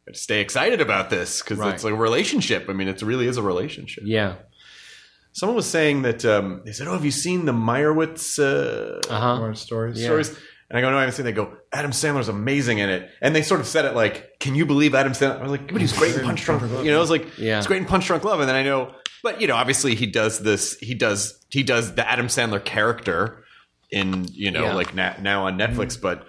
[0.06, 1.74] have to stay excited about this because Right.
[1.74, 4.34] it's like a relationship i mean it really is a relationship yeah,
[5.32, 9.20] someone was saying that um, they said oh have you seen the meyerowitz uh, uh
[9.20, 9.36] huh.
[9.38, 10.02] More stories.
[10.02, 10.30] stories
[10.70, 11.30] and i go no i haven't seen it.
[11.30, 14.54] they go adam sandler's amazing in it and they sort of said it like can
[14.54, 16.90] you believe adam sandler i was like but he's great in punch drunk Love." you
[16.90, 17.56] know it was like Yeah.
[17.56, 20.06] he's great in punch drunk love and then i know but you know obviously he
[20.06, 23.44] does this he does he does the adam sandler character
[23.90, 24.74] in you know Yeah.
[24.74, 26.26] like na- now on netflix but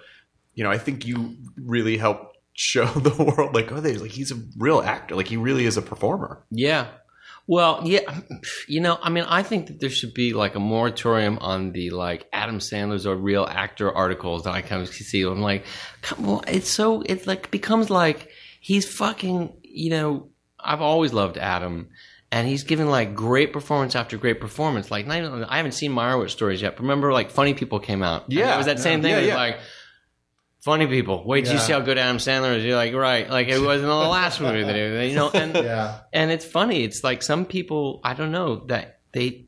[0.54, 4.30] you know i think you really help show the world like oh they like he's
[4.32, 6.88] a real actor like he really is a performer Yeah.
[7.46, 8.20] Well, yeah,
[8.68, 11.90] you know, I mean, I think that there should be like a moratorium on the
[11.90, 15.22] like Adam Sandler's or real actor articles that I kind of see.
[15.22, 15.64] I'm like,
[16.00, 18.28] come on, it's so it like becomes like
[18.60, 20.28] he's fucking, you know,
[20.60, 21.88] I've always loved Adam.
[22.30, 24.88] And he's given like great performance after great performance.
[24.92, 26.76] Like not even, I haven't seen Meyerowitz stories yet.
[26.76, 28.24] But remember, like Funny People came out.
[28.26, 28.54] And Yeah.
[28.54, 29.10] it was that same thing.
[29.10, 29.36] Yeah, It was yeah.
[29.36, 29.58] like
[30.60, 31.24] Funny People.
[31.26, 32.64] Wait till you see how good Adam Sandler is.
[32.64, 35.30] You're like, right, like it was in the last movie that he, you know.
[35.30, 36.00] And Yeah.
[36.12, 36.84] and it's funny.
[36.84, 39.46] It's like some people, I don't know, that they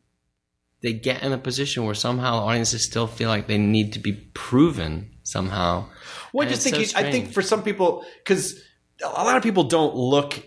[0.83, 4.13] they get in a position where somehow audiences still feel like they need to be
[4.35, 5.85] proven somehow.
[6.33, 8.59] Well, I just think so you, I think for some people because
[9.05, 10.43] a lot of people don't look.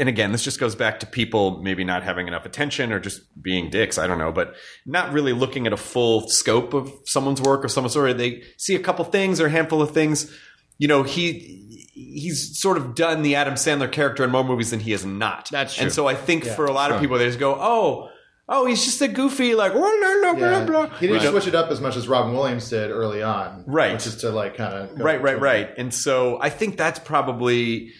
[0.00, 3.20] And again, this just goes back to people maybe not having enough attention or just
[3.40, 3.98] being dicks.
[3.98, 4.54] I don't know, but
[4.86, 8.12] not really looking at a full scope of someone's work or someone's story.
[8.14, 10.32] They see a couple things or a handful of things.
[10.78, 14.80] You know, he he's sort of done the Adam Sandler character in more movies than
[14.80, 15.48] he has not.
[15.52, 15.82] That's true.
[15.84, 18.08] And so I think for a lot of people, they just go, "Oh,
[18.48, 20.64] oh, he's just a goofy like blah blah blah Yeah.
[20.64, 21.30] blah." He didn't Right.
[21.30, 23.64] switch it up as much as Robin Williams did early on.
[23.66, 23.92] Right.
[23.92, 27.92] Which is to like kind of right right right and so i think that's probably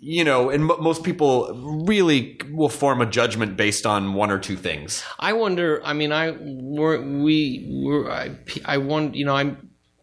[0.00, 4.38] you know and mo most people really will form a judgment based on one or
[4.38, 5.80] two things I wonder.
[5.84, 8.10] I mean, I we're, we were.
[8.10, 9.14] I, I won.
[9.14, 9.56] You know, I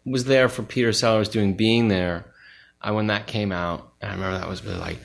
[0.04, 2.32] was there for Peter Sellers doing Being There
[2.82, 4.98] uh, when that came out, and I remember that was really like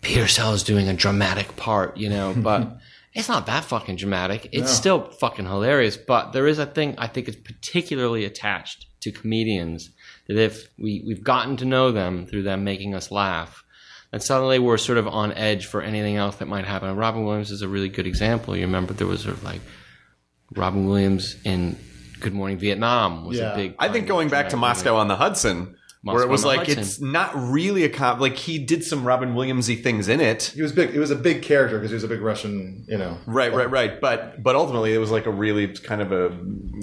[0.00, 1.96] Peter Sellers doing a dramatic part.
[1.96, 2.78] You know, but
[3.14, 4.48] it's not that fucking dramatic.
[4.52, 5.96] It's still fucking hilarious.
[5.96, 9.90] But there is a thing I think is particularly attached to comedians
[10.28, 13.61] that if we we've gotten to know them through them making us laugh.
[14.12, 16.88] And suddenly we're sort of on edge for anything else that might happen.
[16.90, 18.54] And Robin Williams is a really good example.
[18.54, 19.60] You remember there was sort of like
[20.54, 21.78] Robin Williams in
[22.20, 23.52] Good Morning Vietnam was Yeah.
[23.52, 23.74] a big.
[23.78, 26.78] I think going back to Moscow on the Hudson, where it was like Hudson.
[26.80, 30.52] it's not really a com like he did some Robin Williamsy things in it.
[30.54, 30.94] He was big.
[30.94, 32.84] It was a big character because he was a big Russian.
[32.88, 33.16] You know.
[33.26, 34.00] Right, right, right.
[34.00, 36.36] But but ultimately, it was like a really kind of a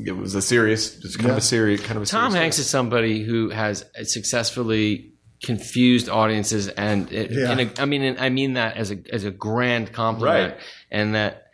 [0.05, 2.59] it was a serious, it's kind of a serious kind of a Tom serious Hanks
[2.59, 5.13] is somebody who has successfully
[5.43, 7.57] confused audiences, and it, Yeah.
[7.57, 10.61] a, I mean, I mean that as a as a grand compliment, Right.
[10.91, 11.45] and that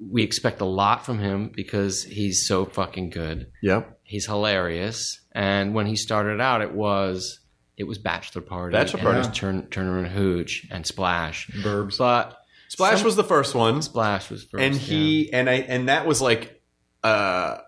[0.00, 3.50] we expect a lot from him because he's so fucking good.
[3.62, 4.00] Yep.
[4.02, 7.40] He's hilarious, and when he started out, it was
[7.76, 9.18] it was Bachelor Party, Bachelor Party.
[9.18, 11.98] was Turn, Turner and Hooch, and Splash, Burbs.
[11.98, 12.38] but
[12.68, 14.80] Splash some- was the first one, Splash was first, and yeah.
[14.80, 16.62] he and I and that was like,
[17.02, 17.58] uh,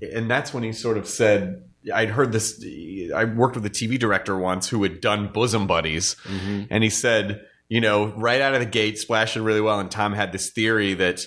[0.00, 1.64] and that's when he sort of said.
[1.92, 2.64] I'd heard this.
[3.14, 6.62] I worked with a TV director once who had done Bosom Buddies, Mm-hmm.
[6.70, 9.80] and he said, you know, right out of the gate, Splash did really well.
[9.80, 11.20] And Tom had this theory that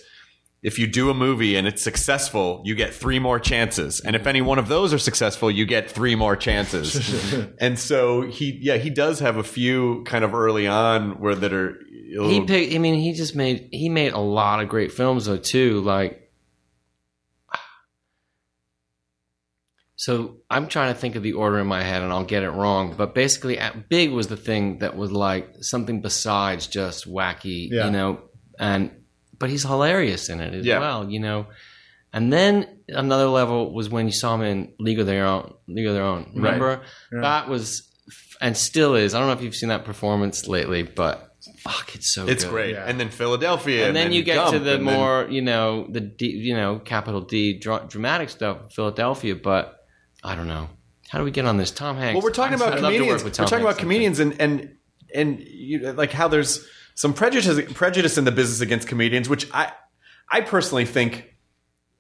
[0.61, 3.99] if you do a movie and it's successful, you get three more chances.
[3.99, 6.95] And if any one of those are successful, you get three more chances.
[7.60, 11.53] and so he, yeah, he does have a few kind of early on where that
[11.53, 11.77] are.
[12.10, 12.73] he picked.
[12.73, 15.82] I mean, he just made he made a lot of great films though too.
[15.82, 16.24] Like,
[20.06, 22.52] so I'm trying to think of the order in my head, and I'll get it
[22.61, 22.94] wrong.
[23.02, 27.86] But basically, at Big was the thing that was like something besides just wacky, Yeah.
[27.86, 28.10] you know.
[28.60, 28.91] And
[29.40, 30.80] but he's hilarious in it as Yeah.
[30.80, 31.48] well, you know.
[32.14, 32.53] And then
[32.88, 35.53] another level was when you saw him in League of Their Own.
[35.68, 36.32] League of Their Own.
[36.36, 37.65] Remember that was
[38.41, 39.14] and still is.
[39.15, 41.32] I don't know if you've seen that performance lately, but
[41.64, 42.52] fuck, it's so it's good.
[42.52, 42.73] great.
[42.76, 42.86] Yeah.
[42.88, 43.88] And then Philadelphia.
[43.88, 46.80] And then you get to the and then- more, you know, the D, you know,
[46.80, 49.36] capital D dra- dramatic stuff, Philadelphia.
[49.36, 49.74] But
[50.26, 50.69] I don't know.
[51.07, 51.69] How do we get on this?
[51.69, 52.15] Tom Hanks.
[52.15, 53.23] Well, we're talking about to comedians.
[53.23, 54.76] We're talking Hanks, about comedians, and and
[55.14, 59.72] and you like how there's some prejudice prejudice in the business against comedians, which I
[60.30, 61.31] I personally think.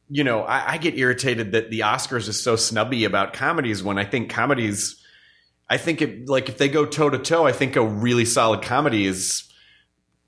[0.07, 3.97] You know, I, I get irritated that the Oscars is so snubby about comedies when
[3.97, 5.03] I think comedies.
[5.67, 8.61] I think it like if they go toe to toe, I think a really solid
[8.61, 9.51] comedy is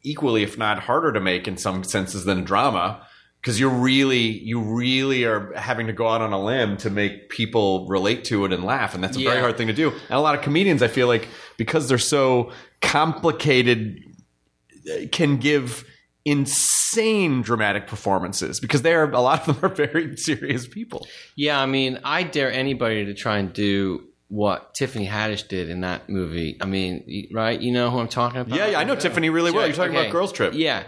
[0.01, 3.06] equally, if not harder, to make in some senses than a drama
[3.41, 7.29] because you're really you really are having to go out on a limb to make
[7.29, 10.11] people relate to it and laugh and that's a very hard thing to do and
[10.11, 11.27] a lot of comedians i feel like
[11.57, 12.51] because they're so
[12.81, 14.03] complicated
[15.11, 15.85] can give
[16.25, 21.59] insane dramatic performances because they are a lot of them are very serious people Yeah,
[21.59, 26.09] I mean, I dare anybody to try and do what Tiffany Haddish did in that
[26.09, 26.57] movie.
[26.59, 27.57] I mean, right?
[27.57, 28.57] You know who I'm talking about?
[28.57, 30.07] yeah, yeah i know tiffany really well you're talking Okay.
[30.07, 30.83] about girls trip Yeah.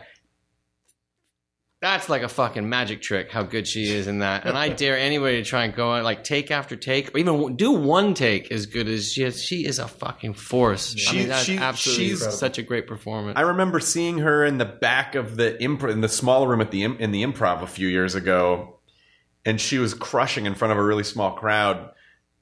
[1.81, 4.45] That's like a fucking magic trick how good she is in that.
[4.45, 7.55] And I dare anybody to try and go out like take after take, or even
[7.55, 9.41] do one take as good as she is.
[9.41, 10.93] She is a fucking force.
[11.09, 13.37] I mean, that's she- absolutely she's- such a great performance.
[13.37, 16.71] I remember seeing her in the back of the imp- in the small room at
[16.71, 18.79] the im- in the improv a few years ago,
[19.45, 21.91] and she was crushing in front of a really small crowd.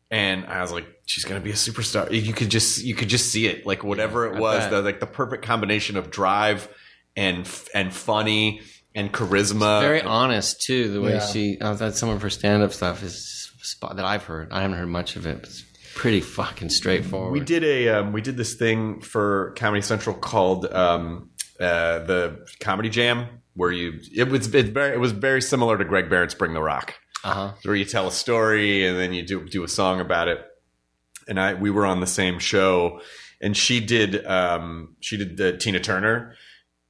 [0.10, 2.10] And I was like, she's gonna be a superstar.
[2.12, 5.06] You could just you could just see it, like whatever it was, the, like the
[5.06, 6.68] perfect combination of drive
[7.16, 8.62] and f- and funny
[8.98, 9.80] and charisma.
[9.82, 10.92] Very honest too.
[10.92, 11.26] The way Yeah.
[11.26, 14.52] she uh, that some of her stand up stuff is spot that I've heard.
[14.52, 15.42] I haven't heard much of it.
[15.42, 15.64] But it's
[15.96, 17.32] pretty fucking straightforward.
[17.34, 22.46] We did a um, we did this thing for Comedy Central called um, uh, the
[22.60, 26.34] Comedy Jam, where you it was it very it was very similar to Greg Barrett's
[26.36, 26.96] Bring the Rock.
[27.24, 27.52] Uh huh.
[27.64, 30.40] where you tell a story and then you do do a song about it.
[31.28, 33.02] And I we were on the same show,
[33.42, 36.36] and she did um, she did the Tina Turner,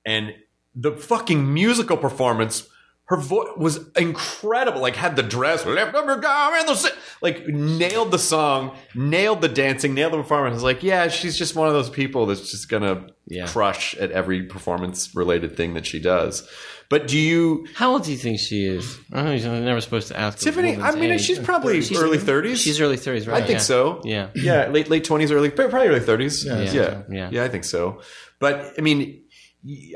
[0.06, 0.34] and
[0.80, 2.68] the fucking musical performance.
[3.06, 4.82] Her voice was incredible.
[4.82, 9.48] Like had the dress, left up her and the like nailed the song, nailed the
[9.48, 10.52] dancing, nailed the performance.
[10.52, 13.48] I was like, yeah, she's just one of those people that's just gonna Yeah.
[13.48, 16.46] crush at every performance related thing that she does.
[16.90, 18.98] But do you, How old do you think she is?
[19.14, 20.40] I don't know, I'm never supposed to ask.
[20.40, 20.76] Tiffany?
[20.76, 21.22] I mean, age.
[21.22, 22.62] she's probably She's- early thirties.
[22.62, 23.42] She's early thirties, right?
[23.42, 23.64] I think Yeah.
[23.64, 24.02] so.
[24.04, 24.28] Yeah.
[24.36, 26.44] yeah, late late twenties, early probably early thirties.
[26.46, 26.72] Yeah, Yeah.
[26.74, 27.30] yeah, Yeah.
[27.32, 28.02] yeah, I think so.
[28.40, 29.16] But I mean, y-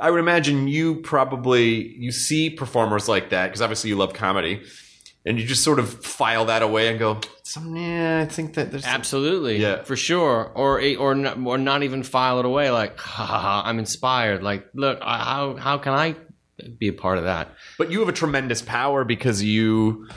[0.02, 4.62] I would imagine you probably you see performers like that because obviously you love comedy,
[5.26, 8.72] and you just sort of file that away and go, some, yeah, I think that
[8.72, 9.84] there's some- Absolutely, Yeah.
[9.84, 10.52] for sure.
[10.56, 12.72] Or or not, or not even file it away.
[12.72, 14.42] Like, ha, ha, ha, I'm inspired.
[14.44, 16.16] Like, look, how how can I
[16.80, 17.50] be a part of that?
[17.78, 20.08] but you have a tremendous power because you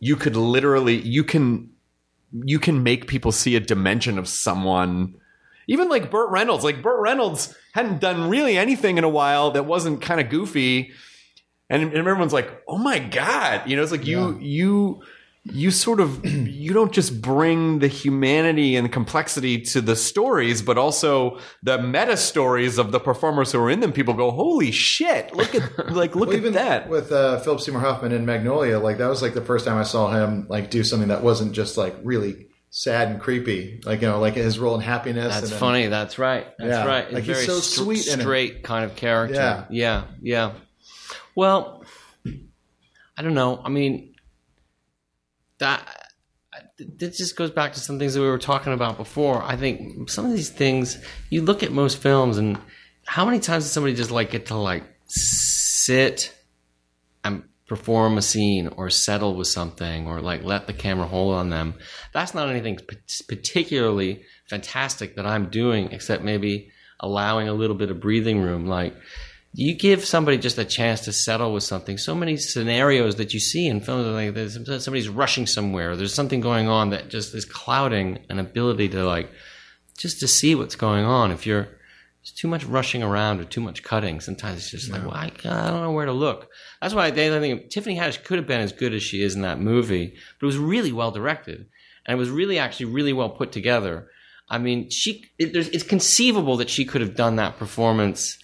[0.00, 1.70] you could literally you can
[2.44, 5.14] you can make people see a dimension of someone
[5.68, 9.66] even like Burt Reynolds like Burt Reynolds hadn't done really anything in a while that
[9.66, 10.90] wasn't kind of goofy
[11.70, 15.02] and, and everyone's like oh my god you know it's like you you
[15.44, 20.76] you sort of you don't just bring the humanity and complexity to the stories, but
[20.76, 23.92] also the meta stories of the performers who are in them.
[23.92, 25.34] People go, "Holy shit!
[25.34, 25.62] Look at
[25.92, 29.08] like look Well, at even that." with uh, Philip Seymour Hoffman in Magnolia, like that
[29.08, 31.96] was like the first time I saw him like do something that wasn't just like
[32.02, 35.28] really sad and creepy, like you know, like his role in Happiness.
[35.32, 35.86] That's and then- funny.
[35.86, 36.46] That's right.
[36.58, 36.84] That's Yeah.
[36.86, 37.04] right.
[37.04, 39.34] It's Like, he's very so str- sweet straight kind of character.
[39.34, 39.64] Yeah.
[39.70, 40.52] yeah, yeah.
[41.34, 41.84] Well,
[43.16, 43.60] I don't know.
[43.64, 44.14] I mean,
[45.58, 46.04] that
[46.78, 49.42] this just goes back to some things that we were talking about before.
[49.42, 50.98] I think some of these things
[51.30, 52.58] you look at most films, and
[53.06, 56.32] how many times does somebody just like get to like sit
[57.24, 61.50] and perform a scene or settle with something or like let the camera hold on
[61.50, 61.74] them.
[62.12, 62.78] That's not anything
[63.28, 68.66] particularly fantastic that I'm doing, except maybe allowing a little bit of breathing room.
[68.66, 68.94] Like
[69.52, 71.98] you give somebody just a chance to settle with something.
[71.98, 74.54] So many scenarios that you see in films, like there's
[74.84, 75.94] somebody's rushing somewhere.
[75.94, 79.30] There's something going on that just is clouding an ability to like
[79.96, 81.32] just to see what's going on.
[81.32, 81.68] If you're
[82.28, 84.20] there's too much rushing around or too much cutting.
[84.20, 86.50] Sometimes it's just like, well, I, I don't know where to look.
[86.80, 89.42] That's why I think Tiffany Haddish could have been as good as she is in
[89.42, 91.66] that movie, but it was really well directed
[92.06, 94.10] and it was really actually really well put together.
[94.48, 98.38] I mean, she it, there's, it's conceivable that she could have done that performance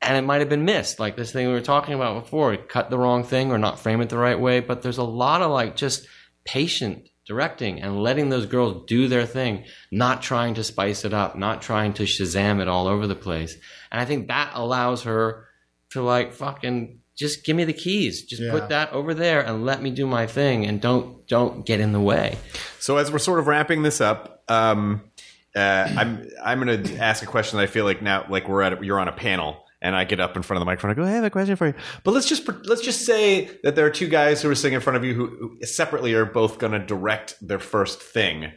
[0.00, 1.00] and it might have been missed.
[1.00, 4.00] Like this thing we were talking about before, cut the wrong thing or not frame
[4.00, 4.60] it the right way.
[4.60, 6.06] But there's a lot of like just
[6.44, 11.36] patient directing and letting those girls do their thing, not trying to spice it up,
[11.36, 13.54] not trying to Shazam it all over the place.
[13.92, 15.44] And I think that allows her
[15.90, 18.22] to like fucking just give me the keys.
[18.24, 18.50] Just Yeah.
[18.52, 21.92] put that over there and let me do my thing and don't don't get in
[21.92, 22.38] the way.
[22.80, 25.02] So as we're sort of wrapping this up, um,
[25.54, 28.62] uh, I'm I'm going to ask a question that I feel like now, like we're
[28.62, 30.90] at you're on a panel, and I get up in front of the microphone.
[30.90, 31.74] I go, I have a question for you.
[32.04, 34.80] But let's just let's just say that there are two guys who are sitting in
[34.80, 35.26] front of you who,
[35.60, 38.52] who separately are both going to direct their first thing,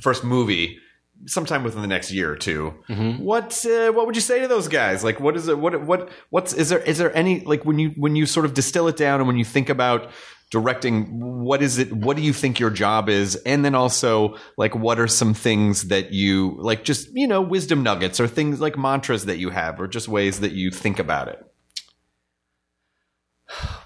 [0.00, 0.78] first movie.
[1.24, 2.74] Sometime within the next year or 2
[3.20, 5.02] what uh, what would you say to those guys?
[5.02, 5.58] Like, what is it?
[5.58, 8.52] What what what's is there is there any like when you when you sort of
[8.52, 10.10] distill it down and when you think about
[10.50, 13.36] directing what is it what do you think your job is?
[13.46, 17.82] And then also like what are some things that you like just you know wisdom
[17.82, 21.28] nuggets or things like mantras that you have or just ways that you think about
[21.28, 21.44] it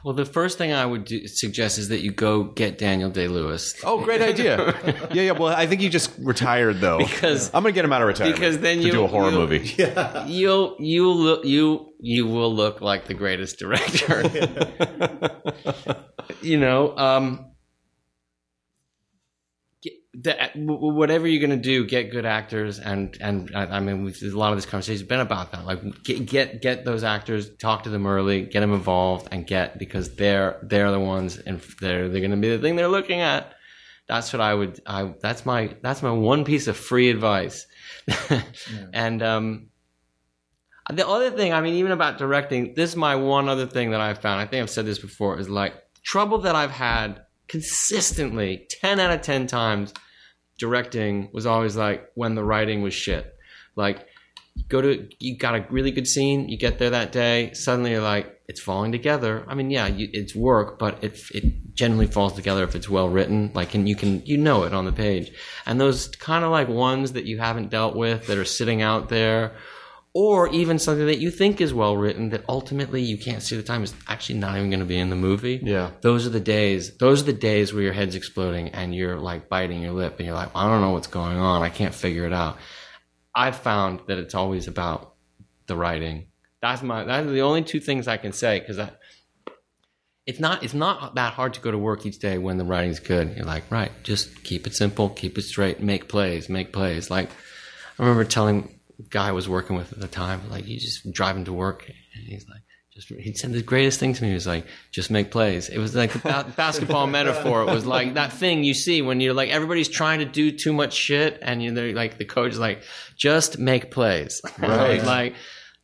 [0.05, 3.29] Well, the first thing I would do, suggest is that you go get Daniel Day
[3.29, 3.75] Lewis.
[3.85, 4.75] oh great idea
[5.13, 8.03] yeah yeah well i think he just retired though Because- i'm gonna get him out
[8.03, 10.27] of retirement because then you do a horror movie Yeah.
[10.41, 14.23] You'll you'll look you you will look like the greatest director.
[16.43, 17.50] you know, um,
[20.23, 24.05] the, w- whatever you're going to do, get good actors, and and I, I mean,
[24.05, 25.65] we've, a lot of this conversation has been about that.
[25.65, 29.79] Like, get, get get those actors, talk to them early, get them involved, and get
[29.79, 33.21] because they're they're the ones, and they're they're going to be the thing they're looking
[33.21, 33.55] at.
[34.09, 34.81] That's what I would.
[34.87, 37.67] I that's my that's my one piece of free advice.
[38.93, 39.69] And um,
[40.91, 44.01] the other thing, I mean, even about directing, this is my one other thing that
[44.01, 44.41] I've found.
[44.41, 49.11] I think I've said this before is like trouble that I've had consistently 10 out
[49.11, 49.93] of 10 times
[50.61, 53.35] directing was always like when the writing was shit.
[53.75, 54.07] Like,
[54.69, 58.03] go to, you got a really good scene, you get there that day, suddenly you're
[58.03, 59.45] like, it's falling together.
[59.49, 63.09] I mean, yeah, you, it's work, but it, it generally falls together if it's well
[63.09, 63.53] written.
[63.55, 65.33] Like, and you can, you know it on the page.
[65.67, 69.09] And those kind of like ones that you haven't dealt with that are sitting out
[69.09, 69.57] there,
[70.13, 73.63] or even something that you think is well written that ultimately you can't see the
[73.63, 75.61] time is actually not even going to be in the movie.
[75.63, 75.91] Yeah.
[76.01, 79.49] Those are the days, those are the days where your head's exploding and you're like
[79.49, 81.63] biting your lip and you're like, I don't know what's going on.
[81.63, 82.59] I can't figure it out.
[83.35, 85.15] I've found that it's always about
[85.67, 86.27] the writing.
[86.61, 88.99] That's my, that's the only two things I can say because that,
[90.27, 93.01] it's not it's not that hard to go to work each day when the writing's
[93.01, 93.37] good.
[93.37, 97.11] You're like, right, just keep it simple, keep it straight, make plays, make plays.
[97.11, 97.31] Like
[97.99, 101.37] I remember telling guy I was working with at the time, like you just drive
[101.37, 102.63] him to work and he's like
[102.95, 105.69] just he said the greatest thing to me He was like, just make plays.
[105.69, 107.63] It was like the ba- basketball metaphor.
[107.63, 110.73] It was like that thing you see when you're like everybody's trying to do too
[110.73, 112.83] much shit and you're like the coach is like,
[113.17, 114.43] just make plays.
[114.59, 115.03] Right.
[115.03, 115.35] like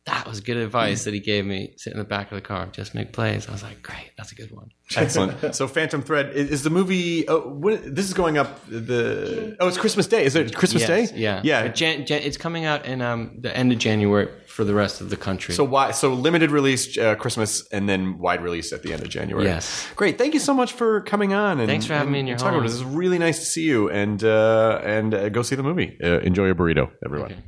[0.07, 2.65] that was good advice that he gave me Sit in the back of the car.
[2.67, 3.47] Just make plays.
[3.47, 4.71] I was like, great, that's a good one.
[4.95, 9.57] excellent so phantom thread is, is the movie oh, when, this is going up the
[9.59, 12.63] oh it's christmas day is it christmas Yes, day Yeah, yeah Jan, Jan, it's coming
[12.63, 15.53] out in um, the end of January for the rest of the country.
[15.53, 15.91] So why?
[15.91, 19.45] So limited release uh, Christmas and then wide release at the end of January.
[19.45, 19.87] Yes.
[19.95, 20.17] Great.
[20.17, 21.59] Thank you so much for coming on.
[21.59, 22.67] And, Thanks for having and me in your talking about home.
[22.67, 23.89] This is really nice to see you.
[23.89, 25.97] And uh, and uh, go see the movie.
[26.03, 27.33] Uh, enjoy your burrito, everyone.
[27.33, 27.41] Okay.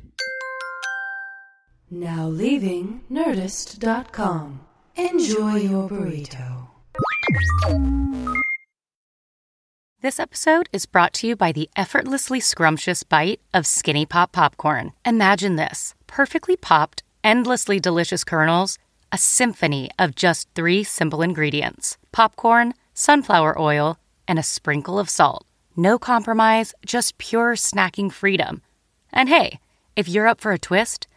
[1.92, 4.60] Now leaving Nerdist.com.
[4.94, 6.68] Enjoy your burrito.
[10.00, 14.92] This episode is brought to you by the effortlessly scrumptious bite of Skinny Pop Popcorn.
[15.04, 18.78] Imagine this perfectly popped, endlessly delicious kernels,
[19.10, 23.98] a symphony of just three simple ingredients popcorn, sunflower oil,
[24.28, 25.44] and a sprinkle of salt.
[25.76, 28.62] No compromise, just pure snacking freedom.
[29.12, 29.58] And hey,
[29.96, 31.08] if you're up for a twist,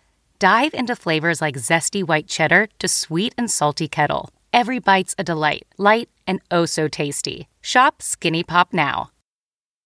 [0.44, 4.30] dive into flavors like zesty white cheddar to sweet and salty kettle.
[4.52, 7.48] Every bite's a delight, light and oh so tasty.
[7.61, 9.11] Shop Skinny Pop now,